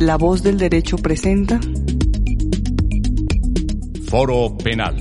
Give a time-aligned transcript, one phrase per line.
[0.00, 1.58] La voz del derecho presenta
[4.08, 4.94] Foro Penal.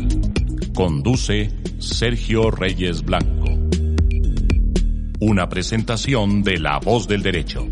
[0.74, 3.46] Conduce Sergio Reyes Blanco.
[5.22, 7.68] Una presentación de La voz del derecho.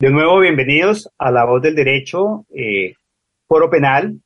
[0.00, 2.94] De nuevo, bienvenidos a La voz del derecho, eh,
[3.46, 4.20] Foro Penal,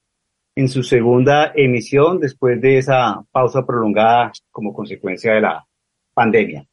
[0.57, 5.66] en su segunda emisión después de esa pausa prolongada como consecuencia de la
[6.14, 6.66] pandemia.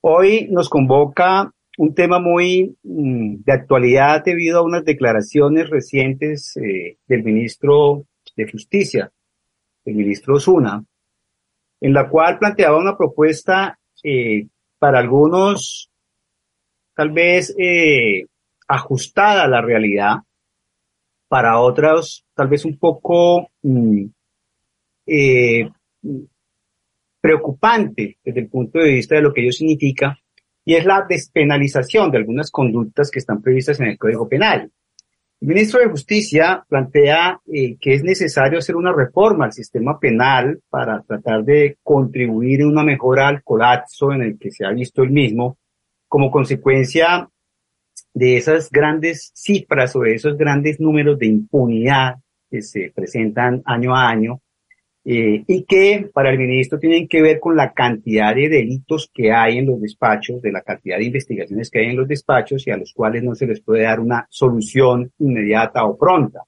[0.00, 6.98] Hoy nos convoca un tema muy mm, de actualidad debido a unas declaraciones recientes eh,
[7.06, 8.04] del ministro
[8.36, 9.10] de Justicia,
[9.84, 10.84] el ministro Zuna,
[11.80, 14.46] en la cual planteaba una propuesta eh,
[14.78, 15.90] para algunos
[16.94, 18.26] tal vez eh,
[18.68, 20.16] ajustada a la realidad,
[21.28, 24.04] para otros tal vez un poco mm,
[27.24, 30.14] preocupante desde el punto de vista de lo que ello significa,
[30.62, 34.70] y es la despenalización de algunas conductas que están previstas en el Código Penal.
[35.40, 40.60] El ministro de Justicia plantea eh, que es necesario hacer una reforma al sistema penal
[40.68, 45.02] para tratar de contribuir en una mejora al colapso en el que se ha visto
[45.02, 45.56] el mismo
[46.06, 47.26] como consecuencia
[48.12, 52.16] de esas grandes cifras o de esos grandes números de impunidad
[52.50, 54.42] que se presentan año a año
[55.06, 59.32] eh, y que para el ministro tienen que ver con la cantidad de delitos que
[59.32, 62.70] hay en los despachos, de la cantidad de investigaciones que hay en los despachos y
[62.70, 66.40] a los cuales no se les puede dar una solución inmediata o pronta.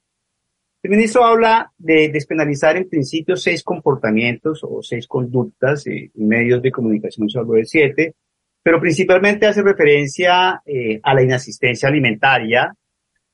[0.82, 6.70] El ministro habla de despenalizar en principio seis comportamientos o seis conductas, eh, medios de
[6.70, 8.14] comunicación solo de siete,
[8.62, 12.74] pero principalmente hace referencia eh, a la inasistencia alimentaria,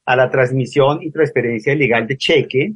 [0.05, 2.73] a la transmisión y transferencia ilegal de cheque,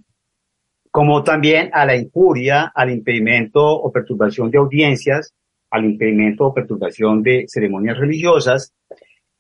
[0.97, 5.35] como también a la injuria, al impedimento o perturbación de audiencias,
[5.71, 8.73] al impedimento o perturbación de ceremonias religiosas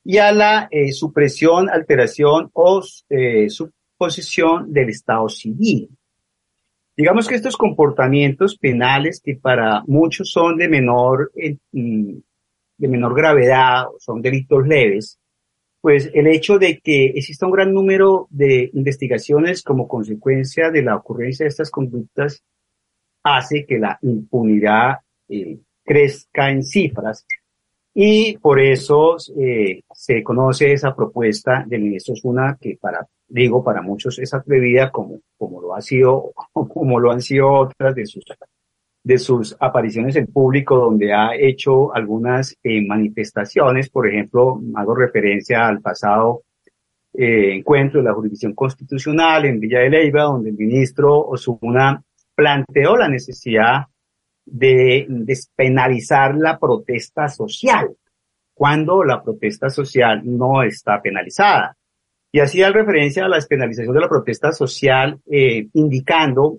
[0.04, 5.88] y a la eh, supresión, alteración o eh, suposición del Estado civil.
[6.94, 12.18] Digamos que estos comportamientos penales que para muchos son de menor, eh, mm,
[12.76, 15.18] de menor gravedad, son delitos leves,
[15.86, 20.96] pues el hecho de que exista un gran número de investigaciones como consecuencia de la
[20.96, 22.42] ocurrencia de estas conductas
[23.22, 24.96] hace que la impunidad
[25.28, 27.24] eh, crezca en cifras.
[27.94, 33.80] Y por eso eh, se conoce esa propuesta del ministro Zuna que para digo para
[33.80, 38.24] muchos es atrevida como como lo ha sido como lo han sido otras de sus
[39.06, 45.68] de sus apariciones en público donde ha hecho algunas eh, manifestaciones, por ejemplo, hago referencia
[45.68, 46.42] al pasado
[47.14, 52.02] eh, encuentro de la jurisdicción constitucional en Villa de Leyva, donde el ministro Osuna
[52.34, 53.84] planteó la necesidad
[54.44, 57.94] de despenalizar la protesta social,
[58.54, 61.76] cuando la protesta social no está penalizada.
[62.32, 66.58] Y hacía referencia a la despenalización de la protesta social, eh, indicando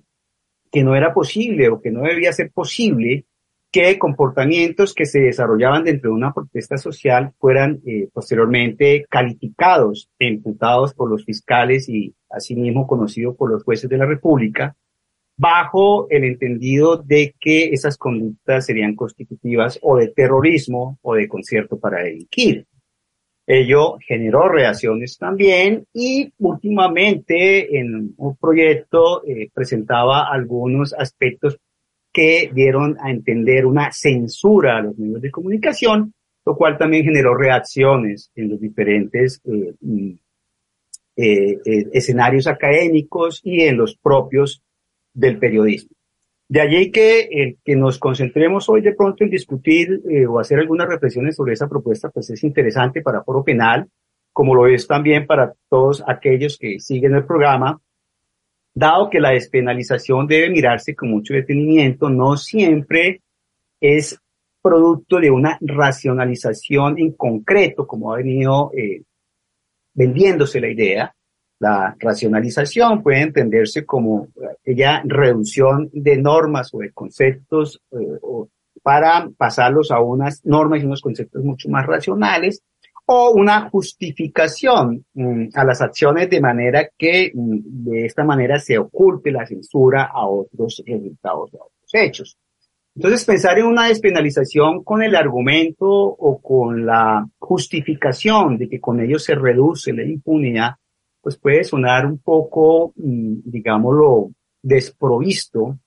[0.72, 3.26] que no era posible o que no debía ser posible
[3.72, 10.28] que comportamientos que se desarrollaban dentro de una protesta social fueran eh, posteriormente calificados e
[10.28, 14.76] imputados por los fiscales y asimismo conocidos por los jueces de la República,
[15.38, 21.78] bajo el entendido de que esas conductas serían constitutivas o de terrorismo o de concierto
[21.80, 22.66] para delinquir.
[23.50, 31.58] Ello generó reacciones también y últimamente en un proyecto eh, presentaba algunos aspectos
[32.12, 36.14] que dieron a entender una censura a los medios de comunicación,
[36.46, 40.12] lo cual también generó reacciones en los diferentes eh, mm,
[41.16, 41.58] eh,
[41.94, 44.62] escenarios académicos y en los propios
[45.14, 45.97] del periodismo.
[46.50, 50.60] De allí que el que nos concentremos hoy de pronto en discutir eh, o hacer
[50.60, 53.90] algunas reflexiones sobre esa propuesta, pues es interesante para Foro Penal,
[54.32, 57.82] como lo es también para todos aquellos que siguen el programa,
[58.74, 63.22] dado que la despenalización debe mirarse con mucho detenimiento, no siempre
[63.82, 64.18] es
[64.62, 69.02] producto de una racionalización en concreto, como ha venido eh,
[69.94, 71.16] vendiéndose la idea,
[71.60, 74.28] la racionalización puede entenderse como
[74.62, 77.98] aquella reducción de normas o de conceptos eh,
[78.84, 82.64] para pasarlos a unas normas y unos conceptos mucho más racionales,
[83.10, 88.78] o una justificación mm, a las acciones de manera que mm, de esta manera se
[88.78, 92.38] oculte la censura a otros resultados, a otros hechos.
[92.96, 99.00] Entonces, pensar en una despenalización con el argumento o con la justificación de que con
[99.00, 100.72] ello se reduce la impunidad,
[101.28, 104.32] pues puede sonar un poco, mm, digámoslo,
[104.64, 105.78] desprovisto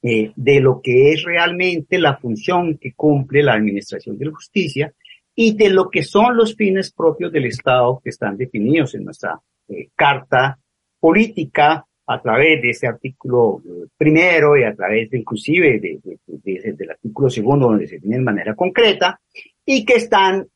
[0.00, 4.94] eh, de lo que es realmente la función que cumple la Administración de la Justicia
[5.34, 9.40] y de lo que son los fines propios del Estado que están definidos en nuestra
[9.66, 10.56] eh, Carta
[11.00, 16.90] Política a través de ese artículo eh, primero y a través de inclusive de, del
[16.92, 19.20] artículo segundo donde se tiene de manera concreta
[19.66, 20.46] y que están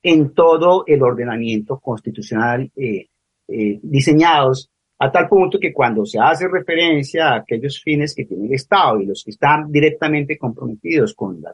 [0.00, 2.70] en todo el ordenamiento constitucional
[3.48, 8.54] diseñados a tal punto que cuando se hace referencia a aquellos fines que tiene el
[8.54, 11.52] Estado y los que están directamente comprometidos con la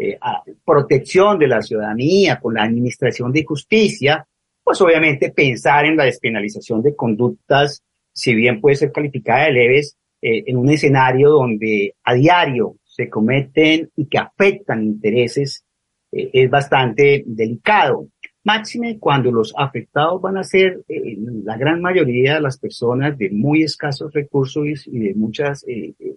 [0.00, 0.18] eh,
[0.64, 4.26] protección de la ciudadanía, con la administración de justicia,
[4.64, 7.82] pues obviamente pensar en la despenalización de conductas,
[8.12, 13.08] si bien puede ser calificada de leves, eh, en un escenario donde a diario se
[13.08, 15.64] cometen y que afectan intereses,
[16.10, 18.08] eh, es bastante delicado.
[18.44, 23.30] Máxime cuando los afectados van a ser eh, la gran mayoría de las personas de
[23.30, 26.16] muy escasos recursos y de muchos eh, eh,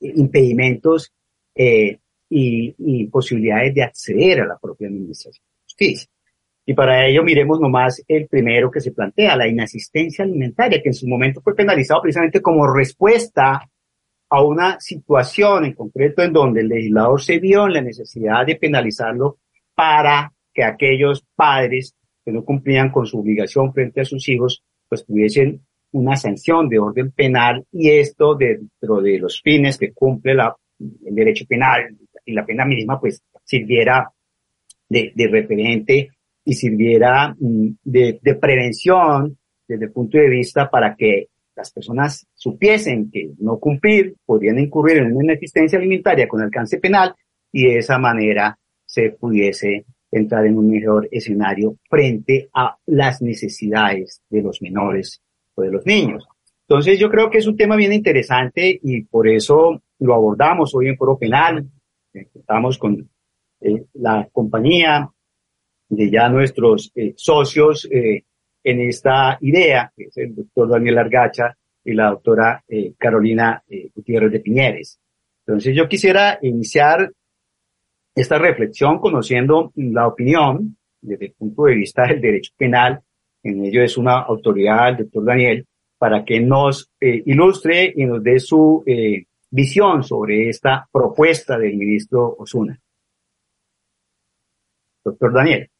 [0.00, 1.12] impedimentos
[1.54, 6.08] y, posibilidades de acceder a la propia administración de justicia.
[6.64, 10.94] Y para ello miremos nomás el primero que se plantea, la inasistencia alimentaria, que en
[10.94, 13.68] su momento fue penalizado precisamente como respuesta
[14.30, 18.56] a una situación en concreto en donde el legislador se vio en la necesidad de
[18.56, 19.38] penalizarlo
[19.74, 21.94] para que aquellos padres
[22.24, 25.62] que no cumplían con su obligación frente a sus hijos, pues tuviesen
[25.92, 31.14] una sanción de orden penal y esto dentro de los fines que cumple la, el
[31.14, 34.08] derecho penal y la pena misma, pues sirviera
[34.88, 36.10] de, referente
[36.44, 39.36] y sirviera mm, de, de, prevención
[39.66, 44.98] desde el punto de vista para que las personas supiesen que no cumplir podrían incurrir
[44.98, 47.14] en una inexistencia alimentaria con alcance penal
[47.52, 54.22] y de esa manera se pudiese entrar en un mejor escenario frente a las necesidades
[54.28, 55.22] de los menores
[55.54, 56.26] o de los niños.
[56.68, 60.88] Entonces yo creo que es un tema bien interesante y por eso lo abordamos hoy
[60.88, 61.66] en Foro Penal.
[62.12, 63.08] Estamos con
[63.60, 65.08] eh, la compañía
[65.88, 68.22] de ya nuestros eh, socios eh,
[68.62, 72.62] en esta idea, que es el doctor Daniel Argacha y la doctora
[72.98, 73.64] Carolina
[73.94, 75.00] Gutiérrez de Piñeres.
[75.46, 77.10] Entonces yo quisiera iniciar
[78.14, 83.00] esta reflexión conociendo la opinión desde el punto de vista del derecho penal,
[83.42, 85.66] en ello es una autoridad, el doctor Daniel,
[85.98, 91.76] para que nos eh, ilustre y nos dé su eh, visión sobre esta propuesta del
[91.76, 92.78] ministro Osuna.
[95.04, 95.70] Doctor Daniel.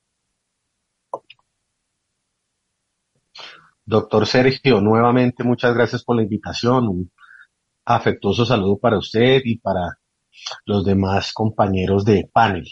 [3.84, 6.88] Doctor Sergio, nuevamente muchas gracias por la invitación.
[6.88, 7.10] Un
[7.84, 9.99] afectuoso saludo para usted y para
[10.64, 12.66] los demás compañeros de panel.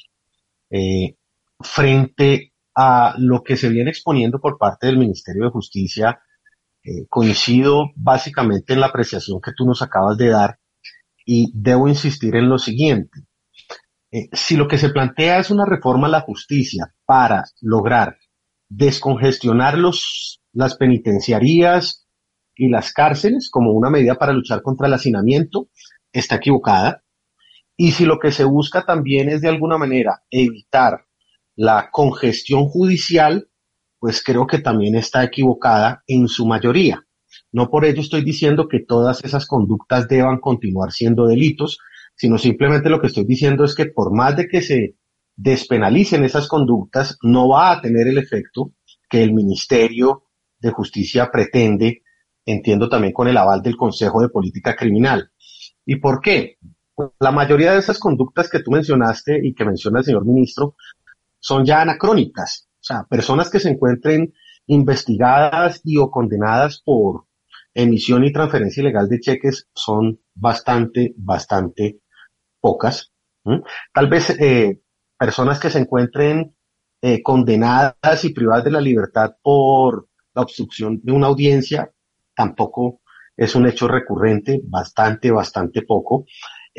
[0.71, 1.17] Eh,
[1.61, 6.21] frente a lo que se viene exponiendo por parte del Ministerio de Justicia,
[6.85, 10.59] eh, coincido básicamente en la apreciación que tú nos acabas de dar
[11.27, 13.21] y debo insistir en lo siguiente.
[14.11, 18.17] Eh, si lo que se plantea es una reforma a la justicia para lograr
[18.69, 22.07] descongestionar los, las penitenciarías
[22.55, 25.69] y las cárceles como una medida para luchar contra el hacinamiento,
[26.13, 27.03] está equivocada.
[27.81, 31.07] Y si lo que se busca también es de alguna manera evitar
[31.55, 33.49] la congestión judicial,
[34.01, 37.07] pues creo que también está equivocada en su mayoría.
[37.53, 41.79] No por ello estoy diciendo que todas esas conductas deban continuar siendo delitos,
[42.17, 44.97] sino simplemente lo que estoy diciendo es que por más de que se
[45.37, 48.73] despenalicen esas conductas, no va a tener el efecto
[49.09, 50.25] que el Ministerio
[50.59, 52.03] de Justicia pretende,
[52.45, 55.31] entiendo también con el aval del Consejo de Política Criminal.
[55.87, 56.59] ¿Y por qué?
[57.21, 60.75] La mayoría de esas conductas que tú mencionaste y que menciona el señor ministro
[61.39, 62.69] son ya anacrónicas.
[62.75, 64.33] O sea, personas que se encuentren
[64.67, 67.25] investigadas y o condenadas por
[67.75, 72.01] emisión y transferencia ilegal de cheques son bastante, bastante
[72.61, 73.13] pocas.
[73.95, 74.81] Tal vez eh,
[75.19, 76.55] personas que se encuentren
[77.01, 81.93] eh, condenadas y privadas de la libertad por la obstrucción de una audiencia
[82.35, 83.01] tampoco
[83.37, 86.27] es un hecho recurrente, bastante, bastante poco.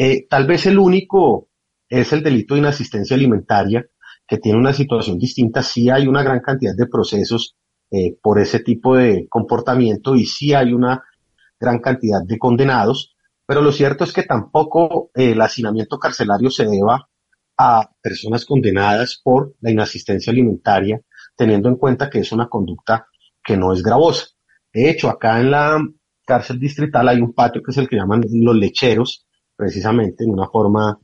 [0.02, 1.50] Eh, tal vez el único
[1.90, 3.86] es el delito de inasistencia alimentaria,
[4.26, 5.62] que tiene una situación distinta.
[5.62, 7.58] Sí hay una gran cantidad de procesos
[7.92, 11.04] eh, por ese tipo de comportamiento y sí hay una
[11.60, 13.14] gran cantidad de condenados,
[13.46, 17.10] Pero lo cierto es que tampoco eh, el hacinamiento carcelario se deba
[17.58, 21.02] a personas condenadas por la inasistencia alimentaria,
[21.36, 23.08] teniendo en cuenta que es una conducta
[23.44, 24.28] que no es gravosa.
[24.72, 25.78] De hecho, acá en la
[26.26, 29.28] cárcel distrital hay un patio que es el que llaman los lecheros,
[29.60, 30.98] precisamente en una forma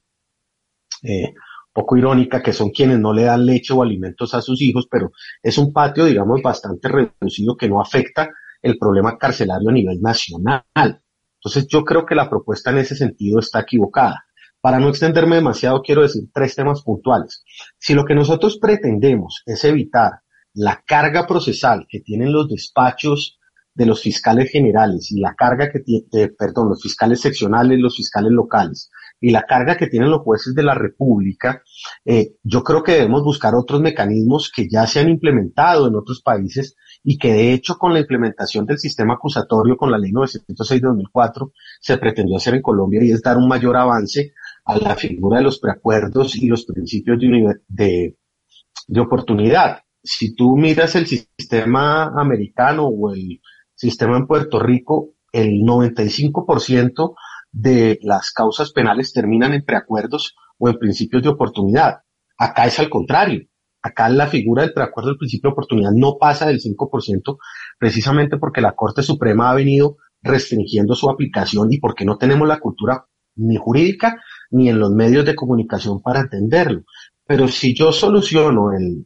[1.03, 1.33] eh,
[1.73, 5.11] poco irónica, que son quienes no le dan leche o alimentos a sus hijos, pero
[5.43, 8.29] es un patio, digamos, bastante reducido que no afecta
[8.61, 10.63] el problema carcelario a nivel nacional.
[10.73, 14.23] Entonces yo creo que la propuesta en ese sentido está equivocada.
[14.61, 17.43] Para no extenderme demasiado, quiero decir tres temas puntuales.
[17.77, 20.21] Si lo que nosotros pretendemos es evitar
[20.53, 23.37] la carga procesal que tienen los despachos
[23.75, 28.31] de los fiscales generales y la carga que tiene, perdón, los fiscales seccionales, los fiscales
[28.31, 28.89] locales
[29.19, 31.61] y la carga que tienen los jueces de la República,
[32.05, 36.21] eh, yo creo que debemos buscar otros mecanismos que ya se han implementado en otros
[36.21, 40.81] países y que de hecho con la implementación del sistema acusatorio con la ley 906
[40.81, 41.51] de 2004
[41.81, 44.33] se pretendió hacer en Colombia y es dar un mayor avance
[44.65, 48.17] a la figura de los preacuerdos y los principios de, de,
[48.87, 49.79] de oportunidad.
[50.03, 53.41] Si tú miras el sistema americano o el
[53.75, 57.15] sistema en Puerto Rico, el 95%
[57.51, 61.99] de las causas penales terminan en preacuerdos o en principios de oportunidad.
[62.37, 63.47] Acá es al contrario.
[63.81, 67.37] Acá la figura del preacuerdo del principio de oportunidad no pasa del 5%
[67.77, 72.59] precisamente porque la Corte Suprema ha venido restringiendo su aplicación y porque no tenemos la
[72.59, 73.05] cultura
[73.35, 76.83] ni jurídica ni en los medios de comunicación para entenderlo.
[77.27, 79.05] Pero si yo soluciono el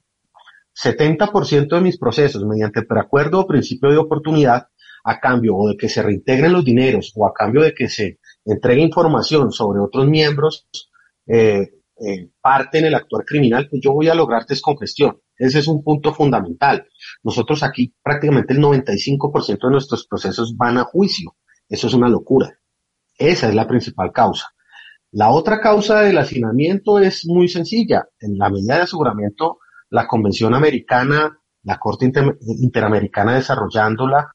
[0.81, 4.67] 70% de mis procesos mediante preacuerdo o principio de oportunidad,
[5.03, 8.19] a cambio o de que se reintegren los dineros o a cambio de que se
[8.45, 10.67] entregue información sobre otros miembros,
[11.25, 11.69] eh,
[12.01, 15.19] eh, parte en el actuar criminal, pues yo voy a lograr descongestión.
[15.37, 16.87] Ese es un punto fundamental.
[17.23, 21.35] Nosotros aquí prácticamente el 95% de nuestros procesos van a juicio.
[21.67, 22.57] Eso es una locura.
[23.17, 24.47] Esa es la principal causa.
[25.11, 28.07] La otra causa del hacinamiento es muy sencilla.
[28.19, 29.59] En la medida de aseguramiento
[29.89, 34.33] la Convención Americana, la Corte Interamericana desarrollándola,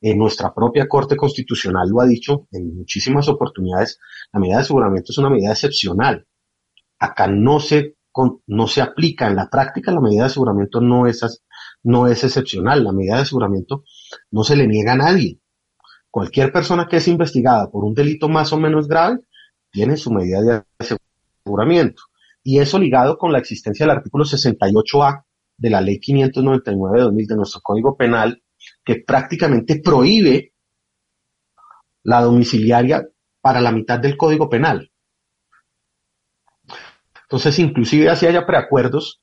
[0.00, 4.00] en nuestra propia Corte Constitucional lo ha dicho en muchísimas oportunidades,
[4.32, 6.26] la medida de aseguramiento es una medida excepcional.
[6.98, 7.96] Acá no se,
[8.46, 11.44] no se aplica en la práctica, la medida de aseguramiento no es,
[11.84, 13.84] no es excepcional, la medida de aseguramiento
[14.32, 15.40] no se le niega a nadie.
[16.10, 19.20] Cualquier persona que es investigada por un delito más o menos grave
[19.70, 20.62] tiene su medida de
[21.44, 22.02] aseguramiento
[22.42, 25.24] y eso ligado con la existencia del artículo 68A
[25.56, 28.42] de la ley 599 de 2000 de nuestro Código Penal,
[28.84, 30.52] que prácticamente prohíbe
[32.02, 33.06] la domiciliaria
[33.40, 34.90] para la mitad del Código Penal.
[37.22, 39.22] Entonces, inclusive así haya preacuerdos,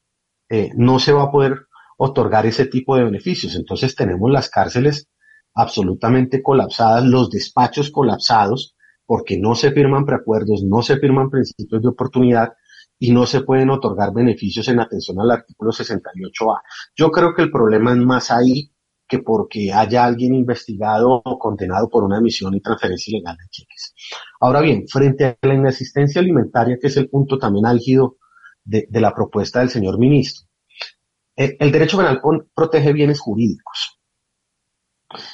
[0.49, 3.55] eh, no se va a poder otorgar ese tipo de beneficios.
[3.55, 5.09] Entonces tenemos las cárceles
[5.53, 11.87] absolutamente colapsadas, los despachos colapsados, porque no se firman preacuerdos, no se firman principios de
[11.89, 12.53] oportunidad
[12.99, 16.61] y no se pueden otorgar beneficios en atención al artículo 68A.
[16.95, 18.71] Yo creo que el problema es más ahí
[19.07, 23.95] que porque haya alguien investigado o condenado por una emisión y transferencia ilegal de cheques.
[24.39, 28.17] Ahora bien, frente a la inasistencia alimentaria, que es el punto también álgido
[28.63, 30.47] de, la propuesta del señor ministro,
[31.35, 32.21] el, el derecho penal
[32.53, 33.99] protege bienes jurídicos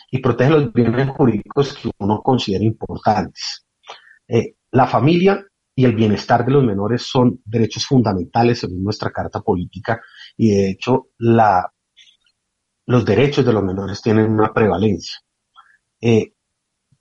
[0.09, 3.65] y protege los bienes jurídicos que uno considera importantes.
[4.27, 5.45] Eh, la familia
[5.75, 10.01] y el bienestar de los menores son derechos fundamentales según nuestra Carta Política
[10.37, 11.71] y de hecho la,
[12.85, 15.19] los derechos de los menores tienen una prevalencia.
[15.99, 16.33] Eh,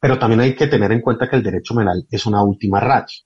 [0.00, 3.22] pero también hay que tener en cuenta que el derecho penal es una última racha.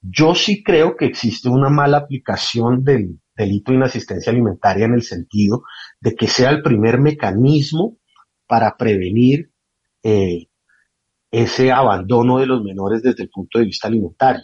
[0.00, 5.02] Yo sí creo que existe una mala aplicación del delito de inasistencia alimentaria en el
[5.02, 5.62] sentido
[6.00, 7.98] de que sea el primer mecanismo
[8.46, 9.52] para prevenir
[10.02, 10.48] eh,
[11.30, 14.42] ese abandono de los menores desde el punto de vista alimentario.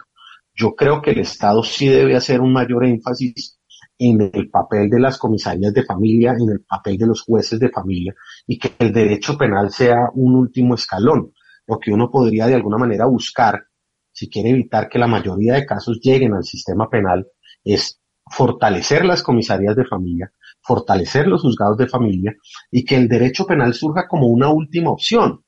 [0.59, 3.61] Yo creo que el Estado sí debe hacer un mayor énfasis
[3.97, 7.71] en el papel de las comisarías de familia, en el papel de los jueces de
[7.71, 8.13] familia
[8.45, 11.33] y que el derecho penal sea un último escalón.
[11.65, 13.67] Lo que uno podría de alguna manera buscar,
[14.11, 17.29] si quiere evitar que la mayoría de casos lleguen al sistema penal,
[17.63, 22.35] es fortalecer las comisarías de familia, fortalecer los juzgados de familia
[22.69, 25.45] y que el derecho penal surja como una última opción,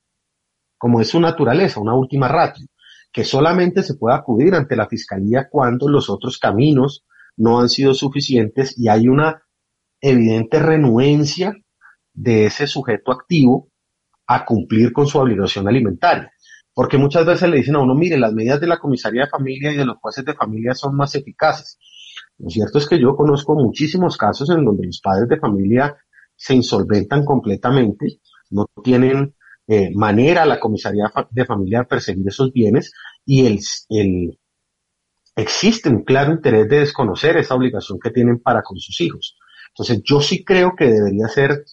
[0.79, 2.69] como es su naturaleza, una última ratio
[3.13, 7.05] que solamente se puede acudir ante la Fiscalía cuando los otros caminos
[7.37, 9.43] no han sido suficientes y hay una
[10.01, 11.55] evidente renuencia
[12.13, 13.69] de ese sujeto activo
[14.27, 16.33] a cumplir con su obligación alimentaria.
[16.73, 19.73] Porque muchas veces le dicen a uno, mire, las medidas de la comisaría de familia
[19.73, 21.79] y de los jueces de familia son más eficaces.
[22.39, 25.97] Lo cierto es que yo conozco muchísimos casos en donde los padres de familia
[26.37, 29.35] se insolventan completamente, no tienen
[29.73, 32.93] eh, manera la comisaría de familia de perseguir esos bienes
[33.25, 33.61] y el,
[33.91, 34.37] el,
[35.37, 39.39] existe un claro interés de desconocer esa obligación que tienen para con sus hijos.
[39.69, 41.65] Entonces, yo sí creo que debería ser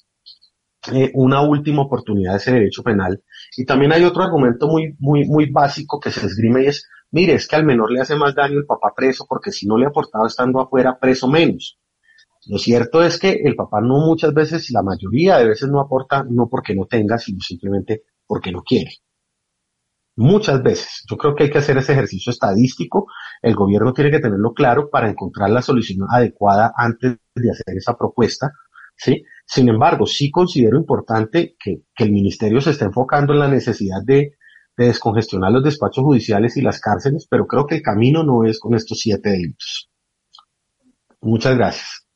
[0.94, 3.24] eh, una última oportunidad ese derecho penal.
[3.58, 7.34] Y también hay otro argumento muy, muy, muy básico que se esgrime y es, mire,
[7.34, 9.86] es que al menor le hace más daño el papá preso porque si no le
[9.86, 11.80] ha aportado estando afuera, preso menos.
[12.50, 16.26] Lo cierto es que el papá no muchas veces, la mayoría de veces no aporta,
[16.30, 18.92] no porque no tenga, sino simplemente porque no quiere.
[20.16, 21.04] Muchas veces.
[21.10, 23.08] Yo creo que hay que hacer ese ejercicio estadístico.
[23.42, 27.96] El gobierno tiene que tenerlo claro para encontrar la solución adecuada antes de hacer esa
[27.96, 28.52] propuesta.
[28.96, 29.24] ¿sí?
[29.46, 34.34] Sin embargo, sí considero importante que, el ministerio se esté enfocando en la necesidad de,
[34.76, 38.76] descongestionar los despachos judiciales y las cárceles, pero creo que el camino no es con
[38.76, 39.90] estos siete delitos.
[41.20, 42.07] Muchas gracias.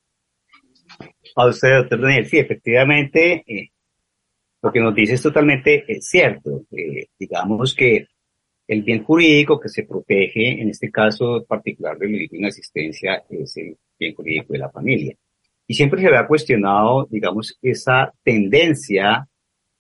[1.36, 3.70] A usted, doctor Daniel, sí, efectivamente, eh,
[4.62, 6.66] lo que nos dice es totalmente eh, cierto.
[6.72, 8.08] Eh, digamos que
[8.68, 13.78] el bien jurídico que se protege, en este caso particular de la asistencia, es el
[13.98, 15.16] bien jurídico de la familia.
[15.68, 19.28] Y siempre se había cuestionado, digamos, esa tendencia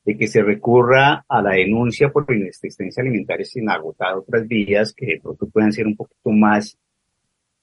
[0.03, 5.05] de que se recurra a la denuncia por inexistencia alimentaria sin agotar otras vías que
[5.05, 6.77] de pronto puedan ser un poquito más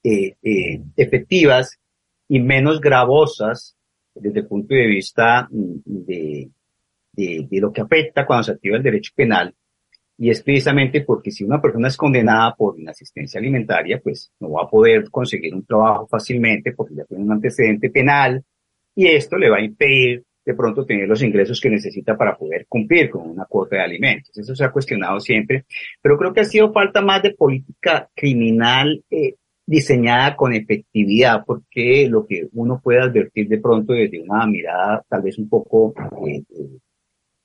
[0.03, 1.81] efectivas
[2.29, 3.78] y menos gravosas
[4.21, 6.51] desde el punto de vista de,
[7.13, 9.55] de, de, lo que afecta cuando se activa el derecho penal
[10.21, 14.65] y es precisamente porque si una persona es condenada por inasistencia alimentaria, pues no va
[14.65, 18.45] a poder conseguir un trabajo fácilmente porque ya tiene un antecedente penal
[18.97, 22.67] y esto le va a impedir de pronto tener los ingresos que necesita para poder
[22.67, 24.37] cumplir con una cuota de alimentos.
[24.37, 25.67] Eso se ha cuestionado siempre,
[26.03, 29.35] pero creo que ha sido falta más de política criminal eh,
[29.69, 35.23] diseñada con efectividad, porque lo que uno puede advertir de pronto desde una mirada tal
[35.23, 35.93] vez un poco,
[36.27, 36.79] eh, eh,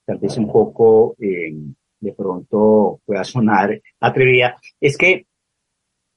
[0.06, 5.26] tal vez un poco de pronto pueda sonar atrevida, es que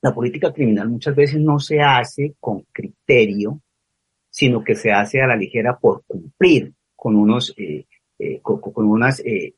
[0.02, 3.62] la política criminal muchas veces no se hace con criterio,
[4.30, 7.86] sino que se hace a la ligera por cumplir con unos, eh,
[8.20, 9.54] eh, con, unas eh,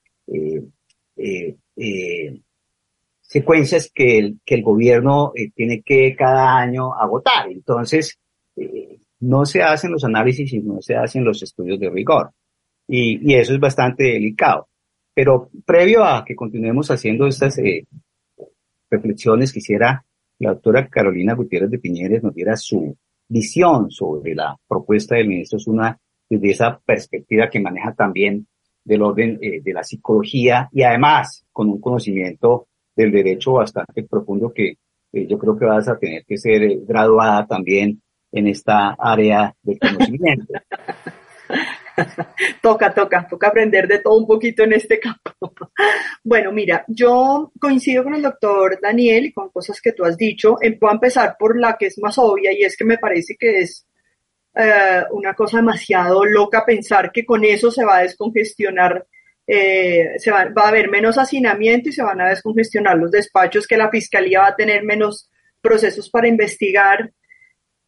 [3.30, 7.48] secuencias que el, que el gobierno tiene que cada año agotar.
[7.52, 8.18] Entonces,
[9.20, 12.32] no se hacen los análisis y no se hacen los estudios de rigor.
[12.88, 14.68] Y, y eso es bastante delicado.
[15.14, 17.86] Pero previo a que continuemos haciendo estas eh,
[18.90, 20.04] reflexiones, quisiera
[20.40, 25.60] la doctora Carolina Gutiérrez de Piñeres nos diera su visión sobre la propuesta del ministro
[25.60, 28.48] Zuna desde esa perspectiva que maneja también
[28.84, 32.68] del orden eh, de la psicología y además con un conocimiento
[33.00, 34.78] del derecho bastante profundo que
[35.14, 39.80] eh, yo creo que vas a tener que ser graduada también en esta área del
[39.80, 40.54] conocimiento.
[42.62, 45.32] toca, toca, toca aprender de todo un poquito en este campo.
[46.24, 50.58] bueno, mira, yo coincido con el doctor Daniel y con cosas que tú has dicho.
[50.80, 53.62] Voy a empezar por la que es más obvia y es que me parece que
[53.62, 53.86] es
[54.56, 59.08] eh, una cosa demasiado loca pensar que con eso se va a descongestionar,
[59.52, 63.78] eh, se va, a haber menos hacinamiento y se van a descongestionar los despachos, que
[63.78, 65.30] la fiscalía va a tener menos
[65.62, 67.12] procesos para investigar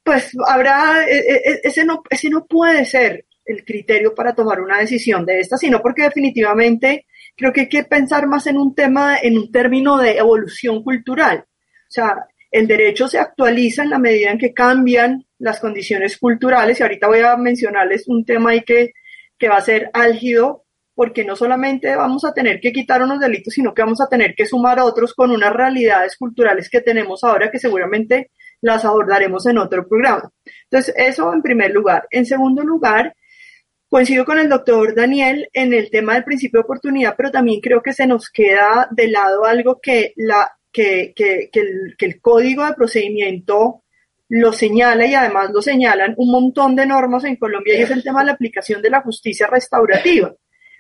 [0.04, 4.62] pues habrá, e, e, e, ese no, ese no puede ser el criterio para tomar
[4.62, 8.74] una decisión de esta, sino porque definitivamente creo que hay que pensar más en un
[8.74, 11.40] tema, en un término de evolución cultural.
[11.40, 12.16] O sea,
[12.50, 17.08] el derecho se actualiza en la medida en que cambian las condiciones culturales y ahorita
[17.08, 18.94] voy a mencionarles un tema ahí que,
[19.38, 20.66] que va a ser álgido
[21.02, 24.36] porque no solamente vamos a tener que quitar unos delitos, sino que vamos a tener
[24.36, 28.30] que sumar otros con unas realidades culturales que tenemos ahora que seguramente
[28.62, 30.30] las abordaremos en otro programa.
[30.66, 32.06] Entonces, eso en primer lugar.
[32.12, 33.16] En segundo lugar,
[33.90, 37.82] Coincido con el doctor Daniel en el tema del principio de oportunidad, pero también creo
[37.82, 42.22] que se nos queda de lado algo que, la, que, que, que, el, que el
[42.22, 43.84] código de procedimiento
[44.30, 48.04] lo señala y además lo señalan un montón de normas en Colombia y es el
[48.04, 50.32] tema de la aplicación de la justicia restaurativa.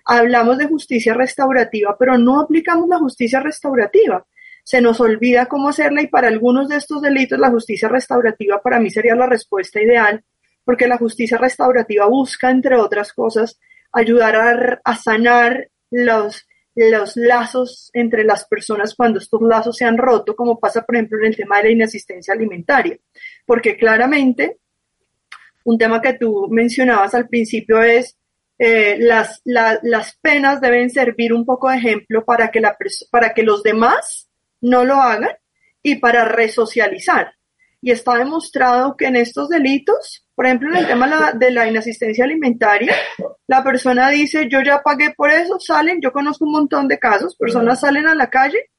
[0.06, 4.26] Hablamos de justicia restaurativa, pero no aplicamos la justicia restaurativa.
[4.64, 8.80] Se nos olvida cómo hacerla y para algunos de estos delitos la justicia restaurativa para
[8.80, 10.24] mí sería la respuesta ideal
[10.64, 13.60] porque la justicia restaurativa busca, entre otras cosas,
[13.92, 20.36] ayudar a, sanar los, los lazos entre las personas cuando estos lazos se han roto,
[20.36, 22.98] como pasa, por ejemplo, en el tema de la inasistencia alimentaria.
[23.46, 24.60] Porque claramente,
[25.64, 28.18] un tema que tú mencionabas al principio es
[28.63, 32.78] eh, las, las penas deben servir un poco de ejemplo para que, la,
[33.10, 34.30] para que los demás
[34.62, 35.32] no lo hagan
[35.82, 37.34] y para resocializar.
[37.82, 42.24] Y está demostrado que en estos delitos Por ejemplo, en el tema de la inasistencia
[42.24, 42.93] alimentaria,
[43.47, 47.36] la persona dice, yo ya pagué por eso, salen, yo conozco un montón de casos,
[47.36, 48.69] personas salen a la calle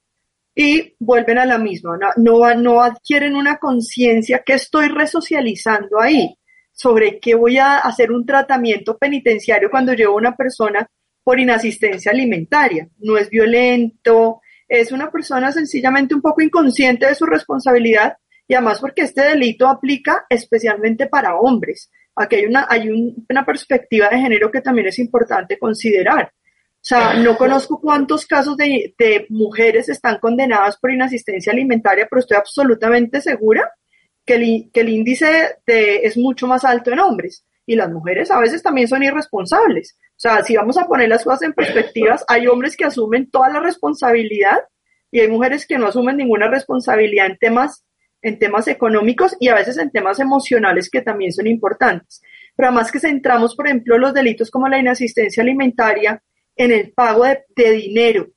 [0.54, 6.38] y vuelven a la misma, no, no, adquieren una conciencia que estoy resocializando ahí
[6.72, 10.86] sobre qué voy a hacer un tratamiento penitenciario cuando llevo a una persona
[11.22, 12.88] por inasistencia alimentaria.
[12.98, 18.16] No es violento, es una persona sencillamente un poco inconsciente de su responsabilidad
[18.48, 21.90] y además porque este delito aplica especialmente para hombres.
[22.16, 22.88] Aquí hay una, hay
[23.28, 26.24] una perspectiva de género que también es importante considerar.
[26.24, 32.20] O sea, no conozco cuántos casos de, de mujeres están condenadas por inasistencia alimentaria, pero
[32.20, 33.70] estoy absolutamente segura
[34.24, 37.44] que el, que el índice de, es mucho más alto en hombres.
[37.66, 39.96] Y las mujeres a veces también son irresponsables.
[40.10, 43.50] O sea, si vamos a poner las cosas en perspectivas, hay hombres que asumen toda
[43.50, 44.58] la responsabilidad
[45.10, 47.84] y hay mujeres que no asumen ninguna responsabilidad en temas,
[48.22, 52.22] en temas económicos y a veces en temas emocionales que también son importantes.
[52.56, 56.22] Pero además que centramos, por ejemplo, los delitos como la inasistencia alimentaria
[56.56, 58.28] en el pago de, de dinero,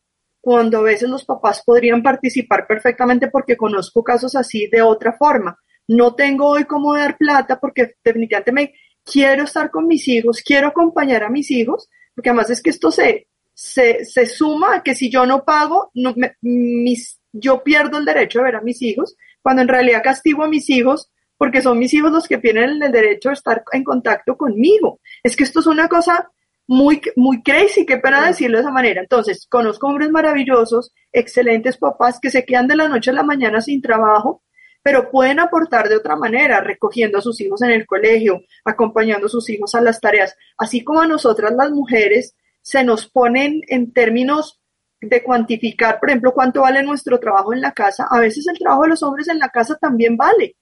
[0.42, 5.58] cuando a veces los papás podrían participar perfectamente porque conozco casos así de otra forma.
[5.88, 10.68] No tengo hoy cómo dar plata porque definitivamente me quiero estar con mis hijos, quiero
[10.68, 14.96] acompañar a mis hijos, porque además es que esto se, se, se suma a que
[14.96, 19.16] si yo no pago, no, mis, yo pierdo el derecho de ver a mis hijos,
[19.42, 22.92] cuando en realidad castigo a mis hijos porque son mis hijos los que tienen el
[22.92, 25.00] derecho de estar en contacto conmigo.
[25.24, 26.32] Es que esto es una cosa
[26.68, 29.02] muy, muy crazy, qué pena decirlo de esa manera.
[29.02, 33.62] Entonces, conozco hombres maravillosos, excelentes papás que se quedan de la noche a la mañana
[33.62, 34.44] sin trabajo,
[34.86, 39.30] pero pueden aportar de otra manera, recogiendo a sus hijos en el colegio, acompañando a
[39.30, 43.94] sus hijos a las tareas, así como a nosotras las mujeres se nos ponen en
[43.94, 44.62] términos
[45.02, 48.06] de cuantificar, por ejemplo, cuánto vale nuestro trabajo en la casa.
[48.12, 50.56] A veces el trabajo de los hombres en la casa también vale.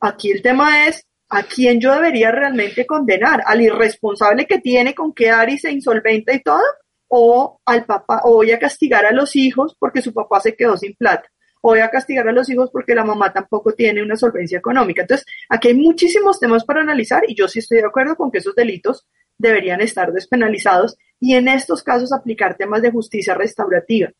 [0.00, 5.14] Aquí el tema es a quién yo debería realmente condenar, al irresponsable que tiene con
[5.14, 6.60] quedar y se insolventa y todo,
[7.08, 10.76] o al papá, o voy a castigar a los hijos porque su papá se quedó
[10.76, 11.26] sin plata,
[11.62, 15.02] voy a castigar a los hijos porque la mamá tampoco tiene una solvencia económica.
[15.02, 18.38] Entonces, aquí hay muchísimos temas para analizar y yo sí estoy de acuerdo con que
[18.38, 19.06] esos delitos
[19.38, 24.10] deberían estar despenalizados y en estos casos aplicar temas de justicia restaurativa.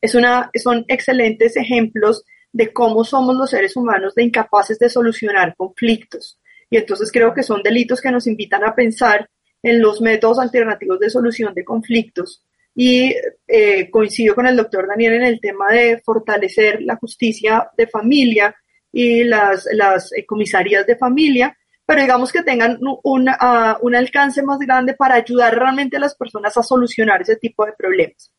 [0.00, 5.54] Es una, son excelentes ejemplos de cómo somos los seres humanos de incapaces de solucionar
[5.56, 6.38] conflictos.
[6.68, 9.28] Y entonces creo que son delitos que nos invitan a pensar
[9.62, 12.44] en los métodos alternativos de solución de conflictos.
[12.74, 13.14] Y
[13.46, 18.54] eh, coincido con el doctor Daniel en el tema de fortalecer la justicia de familia
[18.90, 24.42] y las, las eh, comisarías de familia, pero digamos que tengan un, uh, un alcance
[24.42, 28.32] más grande para ayudar realmente a las personas a solucionar ese tipo de problemas.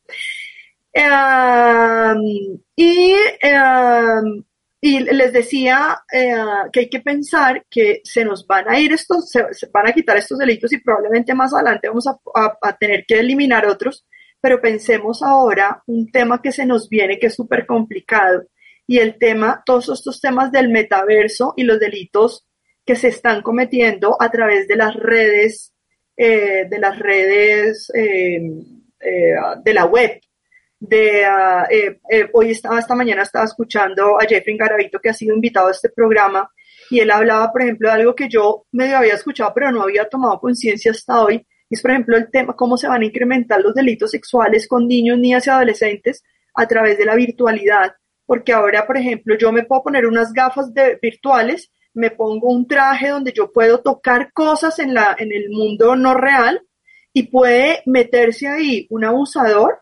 [0.95, 4.43] Uh, y, uh,
[4.79, 6.35] y les decía eh,
[6.71, 9.43] que hay que pensar que se nos van a ir estos, se,
[9.73, 12.17] van a quitar estos delitos y probablemente más adelante vamos a,
[12.61, 14.05] a tener que eliminar otros,
[14.43, 18.43] pero pensemos ahora un tema que se nos viene que es súper complicado
[18.85, 22.45] y el tema, todos estos temas del metaverso y los delitos
[22.85, 25.71] que se están cometiendo a través de las redes,
[26.17, 28.41] eh, de las redes eh,
[28.99, 30.19] eh, de la web.
[30.77, 35.69] De, uh, hoy estaba, esta mañana estaba escuchando a Jeffrey Garavito que ha sido invitado
[35.69, 36.51] a este programa
[36.89, 40.09] y él hablaba, por ejemplo, de algo que yo medio había escuchado pero no había
[40.09, 43.73] tomado conciencia hasta hoy, es por ejemplo el tema cómo se van a incrementar los
[43.73, 46.23] delitos sexuales con niños, niñas y adolescentes
[46.55, 50.73] a través de la virtualidad, porque ahora, por ejemplo, yo me puedo poner unas gafas
[50.73, 55.49] de, virtuales me pongo un traje donde yo puedo tocar cosas en, la, en el
[55.49, 56.61] mundo no real
[57.13, 59.81] y puede meterse ahí un abusador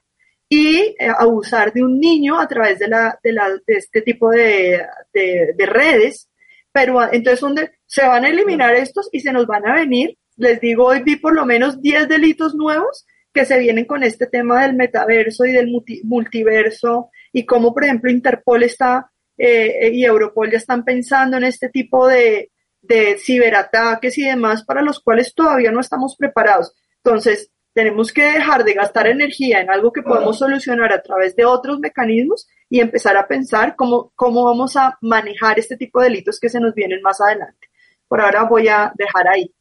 [0.49, 4.30] y eh, abusar de un niño a través de, la, de, la, de este tipo
[4.30, 6.30] de, de, de, redes.
[6.73, 10.60] Pero entonces donde se van a eliminar estos y se nos van a venir, les
[10.60, 14.63] digo, hoy vi por lo menos 10 delitos nuevos que se vienen con este tema
[14.63, 20.51] del metaverso y del multi, multiverso y cómo, por ejemplo, Interpol está eh, y Europol
[20.51, 22.51] ya están pensando en este tipo de,
[22.82, 26.73] de ciberataques y demás para los cuales todavía no estamos preparados.
[27.04, 31.45] Entonces, tenemos que dejar de gastar energía en algo que podemos solucionar a través de
[31.45, 36.39] otros mecanismos y empezar a pensar cómo, cómo vamos a manejar este tipo de delitos
[36.39, 37.69] que se nos vienen más adelante.
[38.08, 39.54] Por ahora voy a dejar ahí.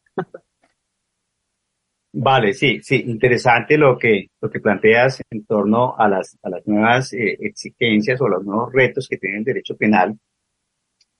[2.13, 6.67] Vale, sí, sí, interesante lo que, lo que planteas en torno a las, a las
[6.67, 10.19] nuevas eh, exigencias o los nuevos retos que tiene el derecho penal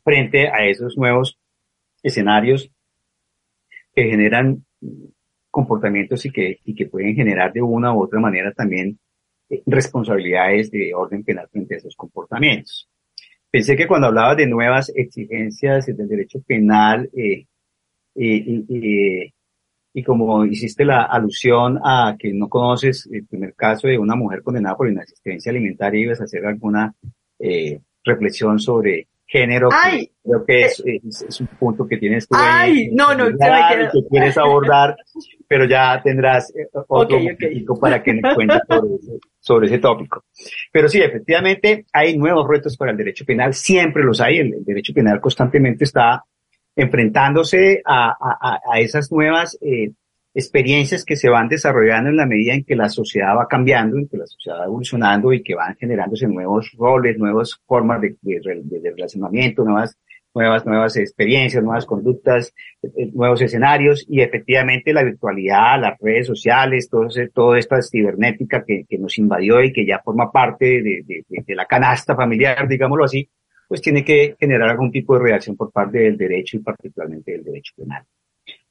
[0.03, 1.39] frente a esos nuevos
[2.03, 2.71] escenarios
[3.95, 4.65] que generan
[5.51, 8.99] comportamientos y que, y que pueden generar de una u otra manera también
[9.49, 12.89] eh, responsabilidades de orden penal frente a esos comportamientos.
[13.49, 17.47] Pensé que cuando hablaba de nuevas exigencias del derecho penal, eh,
[18.15, 19.33] y,
[19.93, 24.43] y, como hiciste la alusión a que no conoces el primer caso de una mujer
[24.43, 26.95] condenada por inasistencia alimentaria, ibas a hacer alguna
[27.39, 29.69] eh, reflexión sobre género.
[29.73, 32.37] Ay, creo que es, es, un punto que tienes tú.
[32.39, 34.97] Ay, no, no, que quieres abordar,
[35.47, 40.25] pero ya tendrás eh, otro okay, para que me cuentes sobre sobre ese tópico.
[40.71, 44.39] Pero sí, efectivamente, hay nuevos retos para el derecho penal, siempre los hay.
[44.39, 46.25] El, derecho penal constantemente está
[46.81, 49.93] enfrentándose a, a, a esas nuevas eh,
[50.35, 54.09] experiencias que se van desarrollando en la medida en que la sociedad va cambiando, en
[54.09, 58.17] que la sociedad va evolucionando y que van generándose nuevos roles, nuevas formas de,
[58.97, 59.99] relacionamiento, nuevas,
[60.35, 64.07] nuevas, nuevas experiencias, nuevas conductas, eh, nuevos escenarios.
[64.09, 69.63] Y efectivamente la virtualidad, las redes sociales, todo, toda esta cibernética que, que nos invadió
[69.63, 73.29] y que ya forma parte de, de la canasta familiar, digámoslo así,
[73.71, 77.45] pues tiene que generar algún tipo de reacción por parte del derecho y particularmente del
[77.45, 78.05] derecho penal.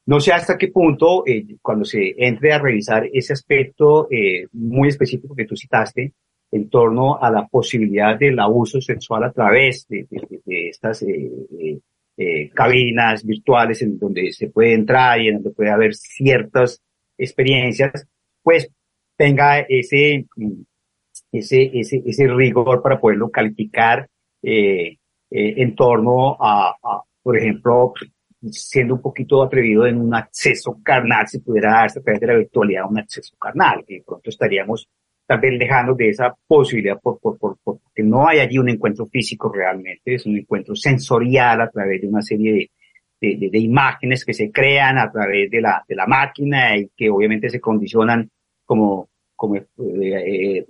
[0.04, 4.88] No sé hasta qué punto, eh, cuando se entre a revisar ese aspecto eh, muy
[4.88, 6.12] específico que tú citaste,
[6.50, 10.06] en torno a la posibilidad del abuso sexual a través de,
[10.68, 16.82] estas eh, cabinas virtuales en donde se puede entrar y en donde puede haber ciertas
[17.16, 18.06] experiencias,
[18.42, 18.70] pues
[19.16, 20.26] tenga ese,
[21.32, 24.06] ese, ese, ese rigor para poderlo calificar
[24.42, 27.92] en torno a, a, por ejemplo,
[28.50, 32.36] siendo un poquito atrevido en un acceso carnal, si pudiera darse a través de la
[32.36, 34.88] virtualidad un acceso carnal, que de pronto estaríamos
[35.26, 39.06] tal vez lejano de esa posibilidad por, por, por, porque no hay allí un encuentro
[39.06, 42.68] físico realmente, es un encuentro sensorial a través de una serie
[43.20, 46.90] de, de, de, imágenes que se crean a través de la, de la máquina y
[46.96, 48.28] que obviamente se condicionan
[48.64, 49.09] como,
[49.40, 50.66] como eh, eh,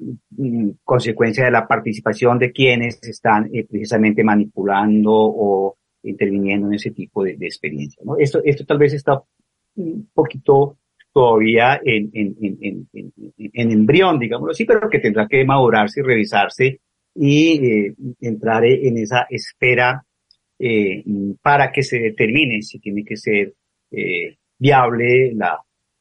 [0.85, 7.25] consecuencia de la participación de quienes están eh, precisamente manipulando o interviniendo en ese tipo
[7.25, 8.01] de, experiencia.
[8.21, 9.21] Esto, esto tal vez está
[9.75, 10.79] un poquito
[11.13, 16.81] todavía en, en, en, en, embrión, digámoslo así, pero que tendrá que madurarse y revisarse
[17.17, 20.05] y entrar en esa esfera
[21.43, 23.53] para que se determine si tiene que ser
[24.61, 25.59] viable la,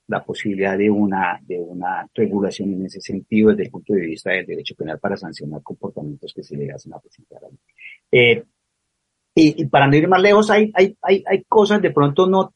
[0.09, 4.31] la posibilidad de una, de una regulación en ese sentido desde el punto de vista
[4.31, 7.41] del derecho penal para sancionar comportamientos que se le hacen a presentar.
[8.11, 8.43] Eh,
[9.35, 12.53] y, para no ir más lejos, hay, hay, hay, hay cosas de pronto no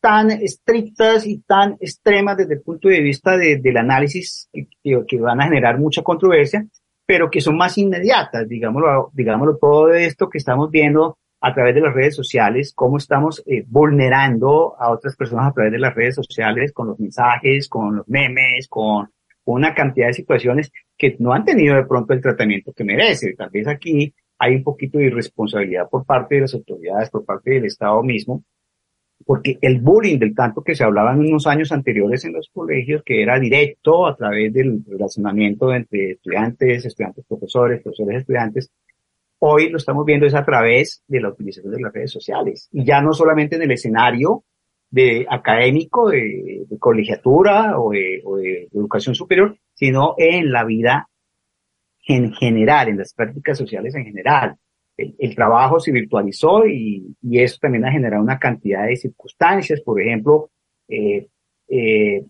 [0.00, 4.68] tan estrictas y tan extremas desde el punto de vista de, del análisis que,
[5.06, 6.66] que, van a generar mucha controversia,
[7.06, 11.80] pero que son más inmediatas, digámoslo, digámoslo todo esto que estamos viendo a través de
[11.80, 16.16] las redes sociales, cómo estamos eh, vulnerando a otras personas a través de las redes
[16.16, 19.08] sociales con los mensajes, con los memes, con
[19.44, 23.34] una cantidad de situaciones que no han tenido de pronto el tratamiento que merece.
[23.34, 27.52] Tal vez aquí hay un poquito de irresponsabilidad por parte de las autoridades, por parte
[27.52, 28.42] del Estado mismo,
[29.24, 33.04] porque el bullying del tanto que se hablaba en unos años anteriores en los colegios,
[33.04, 38.72] que era directo a través del relacionamiento entre estudiantes, estudiantes, profesores, profesores, estudiantes,
[39.46, 42.68] hoy lo estamos viendo es a través de la utilización de las redes sociales.
[42.72, 44.44] Y ya no solamente en el escenario
[44.90, 51.08] de académico, de, colegiatura o de, o de educación superior, sino en la vida
[52.06, 54.56] en general, en las prácticas sociales en general.
[54.96, 60.00] El, trabajo se virtualizó y, y, eso también ha generado una cantidad de circunstancias, por
[60.00, 60.50] ejemplo,
[60.88, 61.26] eh,
[61.68, 62.24] eh,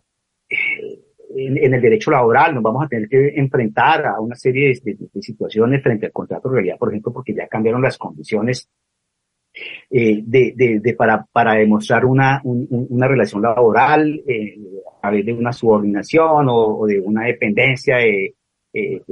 [1.35, 4.97] en, en, el derecho laboral nos vamos a tener que enfrentar a una serie de,
[5.13, 8.69] de, situaciones frente al contrato de realidad, por ejemplo, porque ya cambiaron las condiciones
[9.91, 14.59] eh, de, de, para, para demostrar una, un, una relación laboral eh,
[14.99, 18.35] a través de una subordinación o, o de una dependencia de,
[18.73, 19.03] eh,